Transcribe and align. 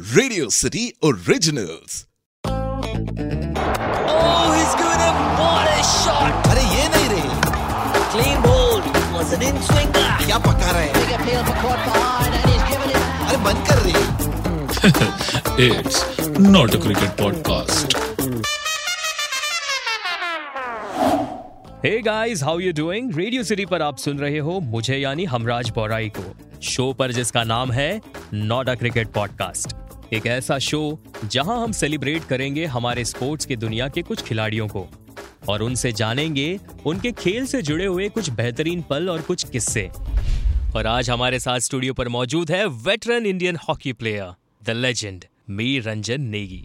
Radio 0.00 0.48
City 0.48 0.94
Originals. 1.02 2.06
Oh, 2.44 2.52
he's 4.56 4.74
gonna 4.80 5.10
what 5.38 5.68
a 5.68 5.82
shot! 5.84 6.46
अरे 6.50 6.62
ये 6.74 6.84
नहीं 6.94 7.08
रे 7.12 7.24
Clean 8.14 8.38
ball. 8.46 8.80
Was 9.16 9.32
an 9.36 9.42
in 9.48 9.58
swinger. 9.68 10.04
क्या 10.24 10.38
पका 10.46 10.70
रहे 10.70 10.86
हैं 10.86 10.94
Big 10.94 11.12
appeal 11.18 11.42
for 11.48 11.56
caught 11.64 11.82
behind, 11.88 12.32
and 12.38 12.46
he's 12.50 12.64
given 12.70 12.88
it. 12.94 13.02
अरे 13.28 13.38
बंद 13.48 13.60
कर 13.68 13.78
रे 13.86 13.94
It's 15.68 15.96
not 16.56 16.74
a 16.74 16.80
cricket 16.86 17.12
podcast. 17.24 17.98
Hey 21.84 21.98
guys 22.06 22.42
how 22.44 22.58
you 22.58 22.72
doing 22.76 23.14
Radio 23.16 23.42
City 23.50 23.64
पर 23.66 23.82
आप 23.82 23.96
सुन 23.98 24.18
रहे 24.18 24.38
हो 24.48 24.58
मुझे 24.72 24.96
यानी 24.96 25.24
हमराज 25.34 25.70
बौराई 25.76 26.08
को 26.18 26.24
शो 26.70 26.92
पर 26.98 27.12
जिसका 27.18 27.44
नाम 27.44 27.70
है 27.72 27.90
नॉट 28.34 28.68
अ 28.68 28.74
क्रिकेट 28.82 29.12
पॉडकास्ट 29.12 29.74
एक 30.12 30.26
ऐसा 30.26 30.58
शो 30.58 31.00
जहाँ 31.24 31.62
हम 31.62 31.72
सेलिब्रेट 31.72 32.24
करेंगे 32.24 32.64
हमारे 32.66 33.04
स्पोर्ट्स 33.04 33.46
की 33.46 33.56
दुनिया 33.56 33.88
के 33.88 34.02
कुछ 34.02 34.22
खिलाड़ियों 34.22 34.68
को। 34.68 34.88
और 35.48 35.62
उनसे 35.62 35.92
जानेंगे 35.92 36.58
उनके 36.86 37.12
खेल 37.12 37.46
से 37.46 37.62
जुड़े 37.62 37.86
हुए 37.86 38.08
कुछ 38.08 38.30
बेहतरीन 38.30 38.82
पल 38.82 39.08
और 39.08 39.22
कुछ 39.22 39.50
किस्से। 39.50 39.90
और 40.76 40.86
आज 40.86 41.10
हमारे 41.10 41.38
साथ 41.38 41.58
स्टूडियो 41.58 41.94
पर 41.94 42.08
मौजूद 42.08 42.50
है 42.50 42.66
veteran 42.66 43.26
Indian 43.26 43.56
hockey 43.56 43.92
player, 43.92 44.34
the 44.62 44.70
legend, 44.70 45.24
Mir 45.50 45.82
Ranjan 45.82 46.20
Negi. 46.20 46.64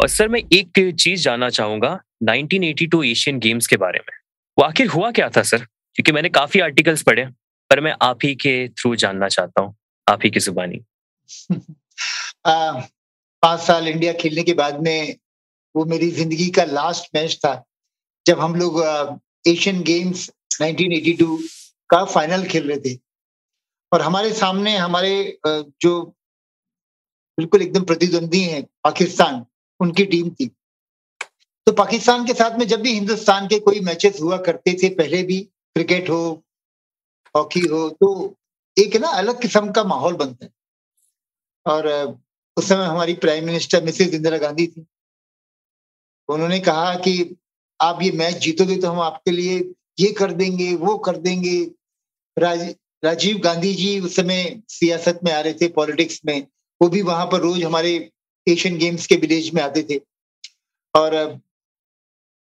और 0.00 0.08
सर, 0.08 0.28
मैं 0.28 0.40
एक 0.52 0.96
चीज़ 1.00 1.22
जानना 1.22 1.48
चाहूँगा 1.48 2.00
1982 2.22 3.04
एशियन 3.04 3.38
गेम्स 3.38 3.66
के 3.66 3.76
बारे 3.76 3.98
में। 3.98 4.16
वो 4.58 4.64
आखिर 4.64 4.86
हुआ 4.86 5.10
क्या 5.10 5.28
था 5.28 5.42
सर? 5.42 5.58
क्योंकि 5.94 6.12
मैंने 6.12 6.28
काफ़ी 6.28 6.60
आर्टिकल्स 6.60 7.02
पढ़े, 7.02 7.26
पर 7.70 7.80
मैं 7.80 7.94
आप 8.02 8.18
ही 8.24 8.34
के 8.34 8.68
थ्रू 8.68 8.96
जानना 8.96 9.28
चाहता 9.28 9.62
हूँ, 9.62 9.76
आप 10.08 10.20
ही 10.24 10.30
की 10.30 10.40
जुबानी। 10.40 10.80
पाँच 12.46 13.60
साल 13.60 13.88
इंडिया 13.88 14.12
खेलने 14.14 14.42
के 14.42 14.52
बाद 14.54 14.80
में 14.82 15.16
वो 15.74 15.84
मेरी 15.84 16.10
ज़िंदगी 16.10 16.48
का 16.50 16.64
लास्ट 16.64 17.08
मैच 17.14 17.36
था। 17.36 17.54
जब 18.26 18.40
हम 18.40 18.54
लोग 18.54 18.80
एशियन 19.48 19.82
गेम्स 19.82 20.30
1982 20.52 21.38
का 21.90 22.04
फाइनल 22.04 22.44
खेल 22.46 22.68
रहे 22.68 22.78
थे। 22.80 22.98
और 23.92 24.02
हमारे 24.02 24.32
सामने 24.34 24.76
हमारे 24.76 25.38
जो 25.46 26.00
बिल्कुल 27.38 27.62
एकदम 27.62 27.84
प्रतिद्वंदी 27.84 28.40
हैं, 28.42 28.62
पाकिस्तान, 28.84 29.44
उनकी 29.80 30.04
टीम 30.06 30.30
थी। 30.30 30.46
तो 31.66 31.72
पाकिस्तान 31.74 32.24
के 32.26 32.34
साथ 32.34 32.58
में 32.58 32.66
जब 32.68 32.80
भी 32.80 32.92
हिंदुस्तान 32.92 33.46
के 33.48 33.58
कोई 33.60 33.80
मैचेस 33.80 34.20
हुआ 34.22 34.36
करते 34.38 34.72
थे, 34.82 34.88
पहले 34.90 35.22
भी 35.22 35.40
क्रिकेट 35.76 36.10
हो 36.10 36.42
हॉकी 37.34 37.60
हो 37.60 37.88
तो 37.90 38.34
एक 38.76 38.96
ना 38.96 39.08
अलग 39.14 39.40
किस्म 39.42 39.70
का 39.72 39.84
माहौल 39.84 40.14
बनता 40.16 40.44
है। 40.44 40.50
और 41.66 41.86
उस 42.56 42.68
समय 42.68 42.84
हमारी 42.84 43.14
prime 43.16 43.46
minister 43.46 43.84
Mrs 43.84 44.14
Indira 44.14 44.38
Gandhi 44.38 44.66
थी। 44.66 44.84
उन्होंने 46.28 46.58
कहा 46.60 46.94
कि 46.98 47.36
आप 47.80 48.02
ये 48.02 48.10
मैच 48.14 48.36
जीतोगे 48.36 48.76
तो 48.76 48.88
हम 48.88 49.00
आपके 49.00 49.30
लिए 49.30 49.58
ये 50.00 50.10
कर 50.12 50.32
देंगे 50.32 50.74
वो 50.76 50.96
कर 50.98 51.16
देंगे। 51.18 51.58
राज, 52.36 52.60
राजीव 53.04 53.38
गांधी 53.38 53.72
जी 53.74 53.98
उस 54.00 54.16
समय 54.16 54.60
सियासत 54.68 55.20
में 55.24 55.32
आ 55.32 55.40
रहे 55.40 55.52
थे 55.52 55.68
पॉलिटिक्स 55.70 56.20
में। 56.26 56.46
वो 56.80 56.88
भी 56.88 57.02
वहाँ 57.02 57.26
पर 57.26 57.40
रोज 57.40 57.62
हमारे 57.64 57.92
एशियन 58.46 58.78
गेम्स 58.78 59.06
के 59.06 59.16
विलेज 59.16 59.50
में 59.54 59.62
आते 59.62 59.82
थे। 59.90 60.00
और 60.94 61.14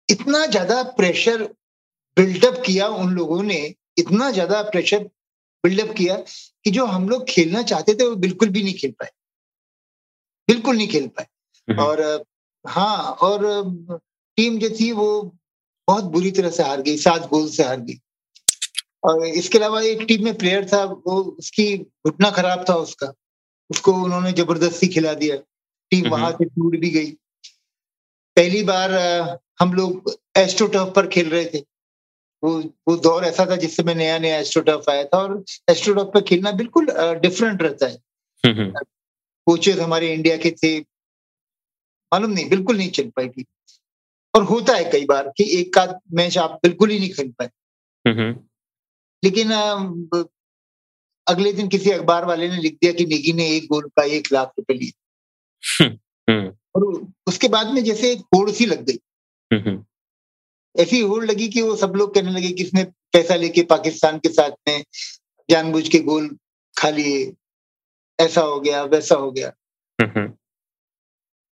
इतना 0.10 0.46
ज़्यादा 0.46 0.82
प्रेशर 0.98 1.44
बिल्डअप 2.18 2.62
किया 2.66 2.88
उन 2.88 3.14
लोगों 3.14 3.42
ने 3.44 3.60
इतना 3.98 4.30
ज़्यादा 4.32 4.62
प्रेशर 4.64 5.04
बिल्डअप 5.64 5.94
किया 5.98 6.16
कि 6.16 6.72
जो 6.72 6.86
हम 6.86 7.08
लोग 7.10 7.26
खेलना 7.30 7.62
चाहते 7.64 7.94
थे 7.94 8.08
वो 8.08 8.16
बिल्कुल 8.18 8.50
भी 8.50 8.64
नहीं 8.64 8.74
खेल 8.74 8.92
पाए। 8.92 9.10
बिल्कुल 10.48 10.78
नहीं 10.78 10.88
खेल 10.88 11.08
पाए। 11.08 11.28
हम्म। 11.68 11.80
और 11.80 12.24
हाँ 12.68 12.98
और 12.98 13.44
टीम 14.38 14.60
जो 14.60 14.70
थी 14.70 14.92
वो 14.92 15.08
बहुत 15.88 16.04
बुरी 16.04 16.32
तरह 16.32 16.50
से 16.50 16.64
हार 16.64 16.82
गई 16.82 16.98
सात 16.98 17.28
गोल 17.30 17.48
से 17.50 17.64
हार 17.64 17.80
गई। 17.80 18.00
और 19.04 19.26
इसके 19.26 19.58
अलावा 19.58 19.82
एक 19.82 20.02
टीम 20.02 20.24
में 20.24 20.38
प्लेयर 20.38 20.66
था 20.74 20.84
वो 20.84 21.22
उसकी 21.40 21.78
घुटना 21.78 22.30
खराब 22.32 22.66
था 22.70 22.76
उसका। 22.76 23.14
उसको 23.70 23.94
उन्होंने 23.94 24.32
ज़बरदस्ती 24.32 24.88
खिला 24.88 25.14
दिया। 25.14 25.36
टीम 25.92 26.10
वहाँ 26.10 26.32
से 26.32 26.46
टूट 26.46 26.76
भी 26.76 26.90
गई। 26.90 27.12
पहली 28.38 28.64
बार 28.64 28.92
हम 29.60 29.74
लोग 29.74 30.12
एस्ट्रोटर्फ 30.38 30.94
पर 30.96 31.08
खेल 31.08 31.30
रहे 31.30 31.46
थे। 31.46 31.60
वो 32.44 32.52
वो 32.88 32.96
दौर 32.98 33.24
ऐसा 33.24 33.46
था 33.46 33.56
जिससे 33.56 33.84
समय 33.84 33.96
नया 33.96 34.18
नया 34.20 34.38
एस्ट्रोटर्फ 34.38 34.90
आया 34.90 35.04
था 35.04 35.18
और 35.18 35.44
एस्ट्रोटर्फ 35.70 36.12
पर 36.14 36.22
खेलना 36.22 36.52
बिल्कुल 36.52 36.88
डिफरेंट 37.20 37.62
रहता 37.62 37.88
है। 37.88 37.98
कोचेस 39.46 39.80
हमारे 39.80 40.14
इंडिया 40.14 40.38
के 40.38 40.52
थे। 40.52 40.80
मालूम 42.14 42.32
नहीं 42.32 42.50
बिल्कुल 42.50 42.78
नहीं 42.78 42.92
चल 42.92 43.10
पाई 43.10 43.30
थी। 43.30 43.46
और 44.36 44.44
होता 44.44 44.74
है 44.74 44.84
कई 44.92 45.06
बार 45.06 45.34
कि 45.38 45.60
एक 45.60 45.74
का 45.74 46.00
मैच 46.14 46.38
आप 46.38 46.60
बिल्कुल 46.64 46.90
ही 46.90 47.00
नहीं 47.00 47.14
खेल 47.14 47.32
पाए। 47.32 47.50
लेकिन 49.24 49.52
अगले 51.28 51.54
दिन 51.54 51.68
किसी 51.68 51.90
अखबार 51.90 52.26
वाले 52.26 52.50
ने 52.50 52.58
लिख 52.58 52.74
दिया 52.74 52.92
कि 52.92 53.06
नेगी 53.06 53.34
ने 53.34 53.50
एक 53.50 53.64
गोल 53.64 53.88
का 53.88 54.04
एक 54.04 54.28
लाख 54.34 54.52
रुपए 54.58 54.74
लिए। 54.74 54.92
और 56.76 57.12
उसके 57.28 57.48
बाद 57.48 57.68
में 57.68 57.84
जैसे 57.84 58.12
एक 58.12 58.20
होड़ 58.20 58.52
सी 58.52 58.66
लग 58.66 58.86
गई। 58.86 59.00
ऐसी 60.78 61.00
होड़ 61.00 61.26
लगी 61.26 61.50
कि 61.50 61.62
वो 61.62 61.76
सब 61.76 61.94
लोग 61.96 62.14
कहने 62.14 62.32
लगे 62.32 62.52
कि 62.52 62.64
इसने 62.64 62.84
पैसा 62.84 63.36
लेके 63.36 63.64
पाकिस्तान 63.64 64.18
के 64.18 64.30
साथ 64.30 64.52
में 64.68 64.84
जानबूझ 65.50 65.90
के 65.90 66.00
गोल 66.00 66.38
खा 66.78 66.90
लिए। 66.90 67.34
ऐसा 68.20 68.42
हो 68.42 68.60
गया 68.60 68.84
वैसा 68.84 69.16
हो 69.16 69.32
गया। 69.32 69.50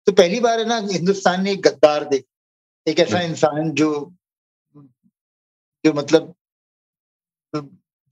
तो 0.06 0.12
पहली 0.12 0.40
बार 0.40 0.58
है 0.58 0.64
ना 0.64 0.76
हिंदुस्तान 0.92 1.42
ने 1.42 1.52
एक 1.52 1.62
गद्दार 1.62 2.04
देख 2.04 2.24
एक 2.86 3.00
ऐसा 3.00 3.20
इंसान 3.20 3.70
जो 3.72 3.90
जो 5.84 5.92
मतलब 5.92 6.34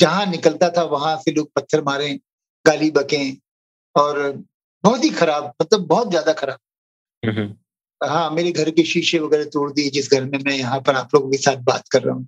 जहाँ 0.01 0.27
निकलता 0.27 0.69
था 0.71 0.83
वहाँ 0.83 1.17
से 1.17 1.33
लोग 1.33 1.51
पत्थर 1.55 1.83
मारे 1.85 2.13
गाली 2.65 2.91
बके 2.91 3.31
और 3.97 4.19
बहुत 4.85 5.05
ही 5.05 5.11
खराब 5.11 5.53
मतलब 5.63 5.87
बहुत 5.87 6.11
ज़्यादा 6.11 6.33
खराब। 6.33 6.59
हाँ 8.01 8.31
मेरे 8.31 8.53
घर 8.53 8.71
के 8.71 8.83
शीशे 8.85 9.19
वगैरह 9.19 9.45
तोड़ 9.45 9.71
दिए 9.73 9.91
जिस 9.91 10.11
घर 10.13 10.25
में 10.25 10.39
मैं 10.39 10.57
यहाँ 10.57 10.81
पर 10.81 10.95
आप 10.95 11.15
लोगों 11.15 11.31
के 11.31 11.37
साथ 11.37 11.57
बात 11.65 11.89
कर 11.89 12.03
रहा 12.03 12.15
हूँ। 12.15 12.27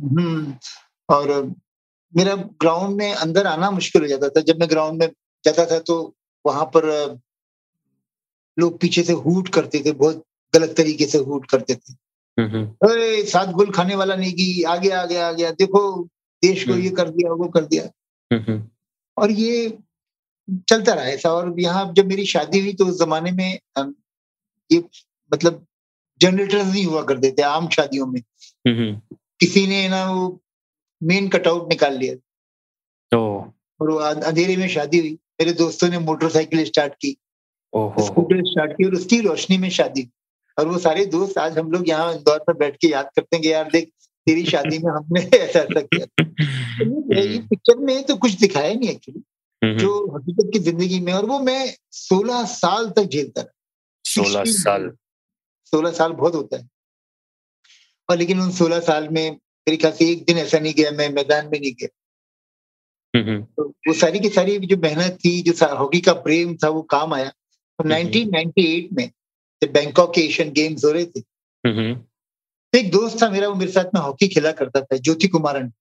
हम्म, 0.00 0.56
और 1.08 1.54
मेरा 2.14 2.34
ग्राउंड 2.60 2.96
में 2.96 3.12
अंदर 3.14 3.46
आना 3.46 3.70
मुश्किल 3.70 4.02
हो 4.02 4.08
जाता 4.08 4.28
था। 4.28 4.40
जब 4.42 4.60
मैं 4.60 4.68
ग्राउंड 4.70 4.98
में 4.98 5.08
जाता 5.44 5.64
था 5.66 5.78
तो 5.80 5.96
वहाँ 6.44 6.64
पर 6.76 6.84
लोग 8.56 8.78
पीछे 8.80 9.02
से 9.02 9.12
हूट 9.14 9.48
करते 9.54 9.82
थे 9.84 9.92
बहुत 9.94 10.22
गलत 10.54 10.74
तरीके 10.76 11.06
से 11.06 11.18
हूट 11.20 11.50
करते 11.50 11.74
थे। 11.74 11.94
अरे 12.38 13.22
सात 13.26 13.48
गोल 13.50 13.70
खाने 13.72 13.94
वाला 13.96 14.14
नहीं 14.16 14.32
की 14.32 14.62
आ 14.62 14.76
गया 14.76 15.00
आ 15.00 15.04
गया 15.06 15.28
आ 15.28 15.32
गया 15.32 15.50
देखो 15.52 15.82
देश 16.42 16.64
को 16.68 16.74
ये 16.74 16.90
कर 16.90 17.08
दिया 17.10 17.32
वो 17.32 17.48
कर 17.48 17.64
दिया। 17.66 17.84
और 19.16 19.30
ये 19.30 19.78
चलता 20.68 20.92
रहा 20.92 21.04
ऐसा। 21.06 21.30
और 21.30 21.54
यहाँ 21.60 21.92
जब 21.92 22.06
मेरी 22.06 22.24
शादी 22.26 22.60
हुई 22.60 22.72
तो 22.72 22.86
उस 22.86 22.98
जमाने 23.00 23.30
में 23.32 23.58
ये 24.70 24.82
मतलब 25.32 25.64
जनरेटर्स 26.20 26.66
नहीं 26.66 26.84
हुआ 26.86 27.02
करते 27.04 27.30
थे 27.38 27.42
आम 27.42 27.68
शादियों 27.68 28.06
में। 28.06 28.22
किसी 28.66 29.66
ने 29.66 29.88
ना 29.88 30.04
वो 30.10 30.28
मेन 31.02 31.28
कटआउट 31.28 31.68
निकाल 31.68 31.98
लिया। 31.98 32.14
ओ 33.18 33.44
और 33.80 34.02
अं- 34.02 34.24
अंधेरे 34.24 34.56
में 34.56 34.68
शादी 34.68 34.98
हुई। 34.98 35.12
मेरे 35.12 35.52
दोस्तों 35.52 35.88
ने 35.88 35.98
मोटरसाइकिल 35.98 36.64
स्टार्ट 36.64 36.94
की। 36.94 37.16
स्कूटर 38.02 38.42
स्टार्ट 38.44 38.72
की 38.72 38.84
और 38.84 38.94
उसकी 38.94 39.20
रोशनी 39.20 39.58
में 39.58 39.70
शादी। 39.70 40.10
और 40.58 40.68
वो 40.68 40.78
सारे 40.78 41.06
दोस्त 41.06 41.38
आज 41.38 41.58
हम 41.58 41.72
लोग 41.72 41.88
यहाँ 41.88 42.14
इंदौर 42.14 42.38
पर 42.38 42.52
बैठ 42.54 42.76
के 42.76 42.88
याद 42.88 43.10
करते 43.16 43.36
हैं 43.36 43.42
कि 43.42 43.52
यार 43.52 43.70
देख 43.70 43.88
तेरी 44.26 44.44
शादी 44.44 44.78
में 44.78 44.92
हमने 44.92 45.20
ऐसा 45.38 45.58
ऐसा 45.58 45.80
किया। 45.80 46.06
तो 46.24 47.14
ये 47.14 47.28
ये 47.28 47.38
पिक्चर 47.38 47.78
में 47.78 48.04
तो 48.04 48.16
कुछ 48.16 48.30
दिखाया 48.30 48.74
नहीं 48.74 48.88
एक्चुअली 48.88 49.22
जो 49.78 50.16
हकीकत 50.16 50.50
की 50.52 50.58
ज़िंदगी 50.58 51.00
में 51.00 51.12
और 51.12 51.26
वो 51.26 51.40
मैं 51.40 51.74
सोलह 51.90 52.44
साल 52.44 52.90
तक 52.90 53.04
झेलता 53.04 53.40
रहा। 53.40 53.52
सोलह 54.04 54.44
साल। 54.44 54.96
सोलह 55.64 55.90
साल 55.90 56.12
बहुत 56.12 56.34
होता 56.34 56.56
है। 56.56 56.68
और 58.10 58.16
लेकिन 58.16 58.40
उन 58.40 58.50
सोलह 58.50 58.80
साल 58.80 59.08
में 59.08 59.38
मेरे 59.68 59.76
ख्याल 59.76 59.92
से 59.92 60.10
एक 60.10 60.24
दिन 60.24 60.38
ऐसा 60.38 60.58
नहीं 60.58 60.74
गया 60.74 60.90
मैं 60.90 61.08
मैदान 61.08 61.46
में 61.46 61.60
नहीं 61.60 61.72
गया। 61.72 61.88
तो 63.56 63.68
वो 63.68 63.92
सारी 63.92 64.20
की 64.20 64.28
सारी 64.28 64.58
जो 64.58 64.76
मेहनत 64.76 65.18
थी 65.24 65.42
जो 65.42 65.52
हॉकी 65.76 66.00
का 66.00 66.12
प्रेम 66.12 66.56
था 66.56 66.68
वो 66.68 66.82
काम 66.82 67.14
आया। 67.14 67.32
और 67.80 67.86
1998 67.86 68.92
में 68.92 69.10
जब 69.62 69.72
बैंकॉक 69.72 70.14
के 70.14 70.20
एशियन 70.20 70.52
गेम्स 70.52 70.84
हो 70.84 70.90
रहे 70.90 71.04
थे 71.04 71.20
तो 72.72 72.78
एक 72.78 72.90
दोस्त 72.90 73.22
था 73.22 73.30
मेरा 73.30 73.48
वो 73.48 73.54
मेरे 73.54 73.72
साथ 73.72 73.84
में 73.94 74.00
हॉकी 74.00 74.28
खेला 74.28 74.52
करता 74.52 74.80
था 74.80 74.96
ज्योति 74.96 75.28
कुमारन। 75.28 75.72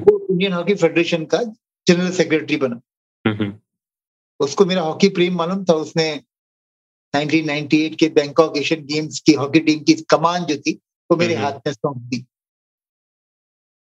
वो 0.00 0.26
इंडियन 0.30 0.52
हॉकी 0.52 0.74
फेडरेशन 0.74 1.24
का 1.24 1.42
जनरल 1.88 2.10
सेक्रेटरी 2.10 2.56
बना। 2.56 2.80
उसको 4.40 4.64
मेरा 4.64 4.82
हॉकी 4.82 5.08
प्रेम 5.08 5.34
मालूम 5.34 5.64
था 5.64 5.74
उसने 5.74 6.20
1998 7.14 7.96
के 7.96 8.08
बैंकॉक 8.08 8.56
एशियन 8.56 8.84
गेम्स 8.84 9.20
की 9.20 9.32
हॉकी 9.32 9.60
टीम 9.60 9.80
की 9.80 9.94
कमान 9.94 10.44
जो 10.44 10.56
थी 10.56 10.72
वो 11.10 11.16
मेरे 11.16 11.34
हम्म। 11.34 11.44
हाथ 11.44 11.52
में 11.52 11.72
सौंप 11.72 11.96
दी। 11.96 12.24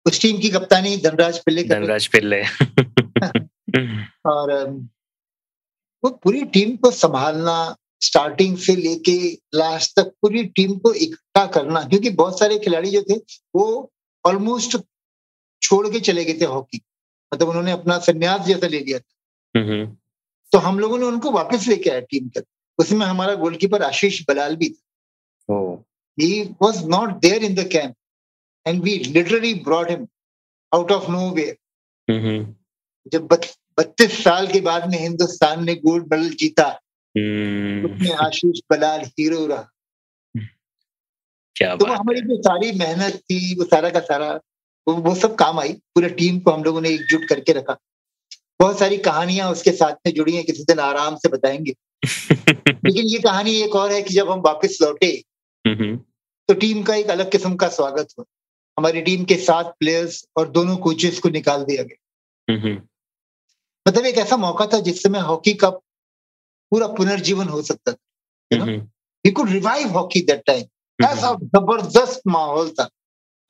उस 0.06 0.22
टीम 0.22 0.38
की 0.38 0.48
कप्तानी 0.48 0.96
धनराज 0.96 1.38
पिल्ले 1.38 1.64
धनराज 1.64 2.06
पिल्ले। 2.06 2.42
और 4.26 4.70
वो 6.04 6.10
पूरी 6.10 6.44
टीम 6.44 6.76
को 6.76 6.90
संभालना 6.90 7.76
स्टार्टिंग 8.00 8.56
से 8.58 8.76
लेके 8.76 9.38
लास्ट 9.54 9.96
तक 9.96 10.06
पूरी 10.22 10.44
टीम 10.44 10.78
को 10.78 10.92
इकट्ठा 10.94 11.46
करना 11.46 11.82
क्योंकि 11.82 12.10
बहुत 12.10 12.38
सारे 12.38 12.58
खिलाड़ी 12.58 12.90
जो 12.90 13.02
थे 13.02 13.14
वो 13.54 13.92
ऑलमोस्ट 14.26 14.76
छोड़ 15.62 15.88
के 15.88 16.00
चले 16.00 16.24
गए 16.24 16.40
थे 16.40 16.44
हॉकी 16.44 16.80
मतलब 17.34 17.48
उन्होंने 17.48 17.72
अपना 17.72 17.98
संन्यास 17.98 18.40
जैसा 18.40 18.66
ले 18.66 18.80
लिया 18.80 18.98
था। 18.98 19.12
तो 20.52 20.58
हम 20.58 20.78
लोगों 20.78 20.98
ने 20.98 21.04
उनको 21.04 21.30
वापस 21.30 21.68
लेके 21.68 21.90
आया 21.90 22.00
टीम 22.00 22.28
तक। 22.28 22.44
उसमें 22.78 23.06
हमारा 23.06 23.34
गोलकीपर 23.34 23.82
आशीष 23.82 24.22
बलाल 24.28 24.56
भी 24.56 24.68
था। 24.68 24.82
he 26.18 26.54
was 26.60 26.84
not 26.86 27.22
there 27.22 27.40
in 27.42 27.54
the 27.54 27.64
camp 27.64 27.96
and 28.66 28.82
we 28.82 29.04
literally 29.04 29.54
brought 29.54 29.90
him 29.90 30.08
out 30.72 30.90
of 30.90 31.08
nowhere. 31.08 31.54
हम्म 32.10 32.54
जब 33.12 33.26
बत्तीस 33.78 34.24
साल 34.24 34.46
के 34.46 34.60
बाद 34.60 34.90
में 34.90 34.98
हिंदुस्तान 34.98 35.64
ने 35.64 35.74
गोल्ड 35.74 36.12
मेडल 36.12 36.28
जीता 36.28 36.64
हम्म। 37.14 37.90
उसमें 37.90 38.16
आशीष 38.16 38.60
बलाल 38.70 39.00
हीरो 39.00 39.46
रहा। 39.46 39.68
क्या 41.56 41.76
तो 41.76 41.86
बात 41.86 41.98
हमारी 41.98 42.20
जो 42.20 42.36
सारी 42.42 42.72
मेहनत 42.72 43.14
थी 43.14 43.54
वो 43.54 43.64
सारा 43.64 43.90
का 43.90 44.00
सारा 44.00 44.40
वो, 44.88 44.94
वो 44.94 45.14
सब 45.14 45.34
काम 45.34 45.60
आई 45.60 45.72
पूरे 45.72 46.08
टीम 46.08 46.38
को 46.40 46.50
हम 46.50 46.64
लोगों 46.64 46.80
ने 46.80 46.90
एकजुट 46.90 47.28
करके 47.28 47.52
रखा। 47.52 47.76
बहुत 48.60 48.78
सारी 48.78 48.98
कहानियाँ 48.98 49.50
उसके 49.50 49.72
साथ 49.72 49.92
में 50.06 50.12
जुड़ी 50.14 50.36
हैं 50.36 50.44
किसी 50.44 50.62
दिन 50.62 50.78
आराम 50.78 51.16
से 51.16 51.28
बताएँगे। 51.28 51.74
लेकिन 52.84 53.04
ये 53.04 53.18
कहानी 53.18 53.60
एक 53.62 53.74
और 53.74 53.92
है 53.92 54.02
कि 54.02 54.14
जब 54.14 54.30
हम 54.30 54.40
वापस 54.40 54.78
लौटे 54.82 55.22
हम्म। 55.66 55.96
तो 56.48 56.54
टीम 56.54 56.82
का 56.82 56.94
एक 56.94 57.06
अलग 57.06 57.30
किस्म 57.30 57.56
का 57.56 57.68
स्वागत 57.68 58.08
हुआ। 58.18 58.24
हमारी 58.78 59.00
टीम 59.02 59.24
के 59.24 59.36
सात 59.38 59.74
प्लेयर्स 59.80 60.24
और 60.36 60.48
दोनों 60.50 60.76
कोचेस 60.78 61.18
को 61.18 61.28
निकाल 61.30 61.64
दिया 61.64 61.82
गया। 61.82 61.96
मतलब 63.86 64.06
एक 64.06 64.18
ऐसा 64.18 64.36
मौका 64.36 64.66
था 64.66 64.78
जिस 64.80 65.02
समय 65.02 65.20
हॉकी 65.20 65.54
का 65.54 65.70
पूरा 65.70 66.86
पुनर्जीवन 66.96 67.48
हो 67.48 67.62
सकता 67.62 67.92
था 67.92 68.64
we 69.24 69.30
could 69.30 69.50
revive 69.50 69.88
hockey 69.88 70.20
that 70.22 70.42
time 70.46 70.64
ऐसा 70.98 71.32
ज़बरदस्त 71.46 72.20
माहौल 72.28 72.68
था। 72.70 72.88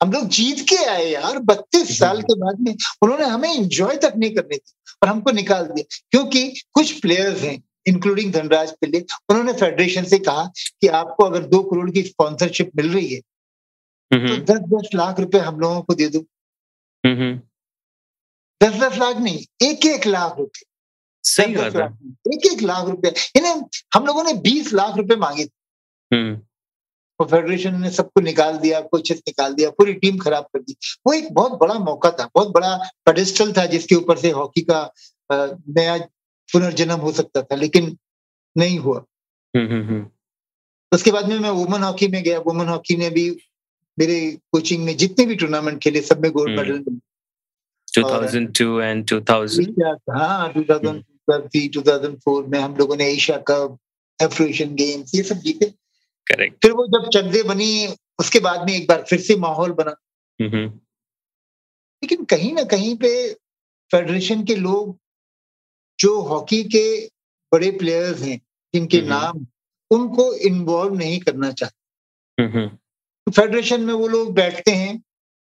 हम 0.01 0.11
लोग 0.11 0.27
जीत 0.29 0.59
के 0.69 0.83
आए 0.85 1.05
यार 1.05 1.37
बत्तीस 1.41 1.97
साल 1.99 2.21
के 2.21 2.35
बाद 2.39 2.59
में 2.59 2.75
उन्होंने 3.01 3.25
हमें 3.25 3.49
एंजॉय 3.49 3.97
तक 3.97 4.13
नहीं 4.17 4.35
करने 4.35 4.55
दी 4.55 4.73
और 5.01 5.09
हमको 5.09 5.31
निकाल 5.31 5.65
दिया। 5.65 6.01
क्योंकि 6.11 6.47
कुछ 6.73 6.99
प्लेयर्स 7.01 7.41
हैं 7.41 7.61
इंक्लूडिंग 7.87 8.31
धनराज 8.33 8.71
पिल्ले 8.81 8.99
उन्होंने 9.29 9.53
फेडरेशन 9.53 10.03
से 10.05 10.19
कहा 10.19 10.43
कि 10.81 10.87
आपको 10.99 11.23
अगर 11.23 11.43
दो 11.45 11.61
करोड़ 11.63 11.89
की 11.91 12.01
स्पॉन्सरशिप 12.03 12.71
मिल 12.75 12.93
रही 12.93 13.13
है 13.13 13.21
तो 14.13 14.19
हम्म। 14.19 14.37
दस 14.39 14.59
दस 14.73 14.89
लाख 14.95 15.19
रुपए 15.19 15.39
हम 15.39 15.59
लोगों 15.59 15.81
को 15.81 15.93
दे 15.95 16.07
दो। 16.07 16.19
हम्म 17.03 17.35
दस 18.61 18.75
दस 18.79 18.97
लाख 18.97 19.17
नहीं 19.17 19.39
एक 19.61 19.85
एक 19.85 20.05
लाख 20.07 20.37
रुपए। 20.37 20.65
सही 21.23 21.55
बात 21.55 21.75
है। 21.75 21.85
एक 22.33 22.45
एक 22.45 22.61
लाख 22.61 22.87
रुपए। 22.87 23.13
इन्हें 23.35 23.55
हम 23.93 24.05
लोगों 24.05 24.23
ने 24.23 24.33
बीस 24.33 24.73
लाख 24.73 24.97
रुपए 24.97 25.15
मांगे। 25.15 25.45
थे 25.45 26.15
हम्म। 26.15 26.41
और 27.19 27.27
फेडरेशन 27.27 27.79
ने 27.81 27.89
सबको 27.91 28.21
निकाल 28.21 28.57
दिया 28.57 28.81
कोचेस 28.81 29.21
निकाल 29.27 29.53
दिया 29.53 29.69
पूरी 29.69 29.93
टीम 29.93 30.17
खराब 30.17 30.43
कर 30.43 30.59
दी। 30.59 30.75
वो 31.07 31.13
एक 31.13 31.33
बहुत 31.33 31.59
बड़ा 31.59 31.73
मौका 31.79 32.11
था 32.11 32.29
बहुत 32.35 32.51
बड़ा 32.51 32.75
पेडिस्टल 33.05 33.53
था 33.53 33.65
जिसके 33.65 33.95
ऊपर 33.95 34.17
से 34.17 34.31
हॉकी 34.31 34.61
का 34.61 34.81
नया 35.31 35.97
पुनर्जन्म 36.49 36.99
हो 36.99 37.11
सकता 37.11 37.41
था 37.41 37.55
लेकिन 37.55 37.97
नहीं 38.57 38.79
हुआ। 38.79 39.03
हम्म 39.53 39.71
हम्म 39.71 40.07
उसके 40.91 41.11
बाद 41.11 41.27
में 41.27 41.39
मैं 41.39 41.49
वुमन 41.49 41.83
हॉकी 41.83 42.07
में 42.07 42.23
गया। 42.23 42.39
वुमन 42.39 42.67
हॉकी 42.67 42.95
ने 42.95 43.09
भी 43.09 43.29
मेरे 43.99 44.39
कोचिंग 44.51 44.85
में 44.85 44.97
जितने 44.97 45.25
भी 45.25 45.35
टूर्नामेंट 45.35 45.83
खेले 45.83 46.01
सब 46.01 46.21
में 46.21 46.31
गोल्ड। 46.31 46.57
मेडल 46.57 46.73
मिले 46.73 47.13
2002 47.93 48.79
and 48.81 49.13
2000 49.13 49.97
हाँ 50.17 50.53
2003 50.53 51.69
2004 51.69 52.47
में 52.47 52.59
हम 52.59 52.75
लोगों 52.75 52.95
ने 52.95 53.05
एशिया 53.05 53.37
कप 53.37 53.77
एफ्रोएशियन 54.21 54.75
गेम्स 54.75 55.15
ये 55.15 55.23
सब 55.23 55.35
जीते। 55.35 55.65
करेक्ट 56.27 56.61
फिर 56.61 56.71
वो 56.71 56.87
जब 56.87 57.09
चंदे 57.09 57.43
बनी 57.43 57.95
उसके 58.19 58.39
बाद 58.39 58.65
में 58.65 58.73
एक 58.73 58.87
बार 58.87 59.05
फिर 59.09 59.21
से 59.21 59.35
माहौल 59.35 59.71
बना। 59.71 59.95
हम्म। 60.41 60.67
लेकिन 62.03 62.25
कहीं 62.25 62.53
ना 62.53 62.63
कहीं 62.63 62.97
पे 62.97 63.33
फेडरेशन 63.91 64.43
के 64.43 64.55
लोग 64.55 64.97
जो 65.99 66.21
हॉकी 66.21 66.63
के 66.63 67.05
बड़े 67.53 67.71
प्लेयर्स 67.71 68.21
हैं 68.21 68.41
जिनके 68.73 68.97
हम्म। 68.97 69.09
नाम 69.09 69.47
उनको 69.91 70.33
इन्वॉल्व 70.33 70.93
नहीं 70.93 71.19
करना 71.19 71.51
चाहते। 71.51 72.43
हम्म। 72.43 72.77
फेडरेशन 73.27 73.81
में 73.81 73.93
वो 73.93 74.07
लोग 74.07 74.33
बैठते 74.33 74.71
हैं 74.71 75.03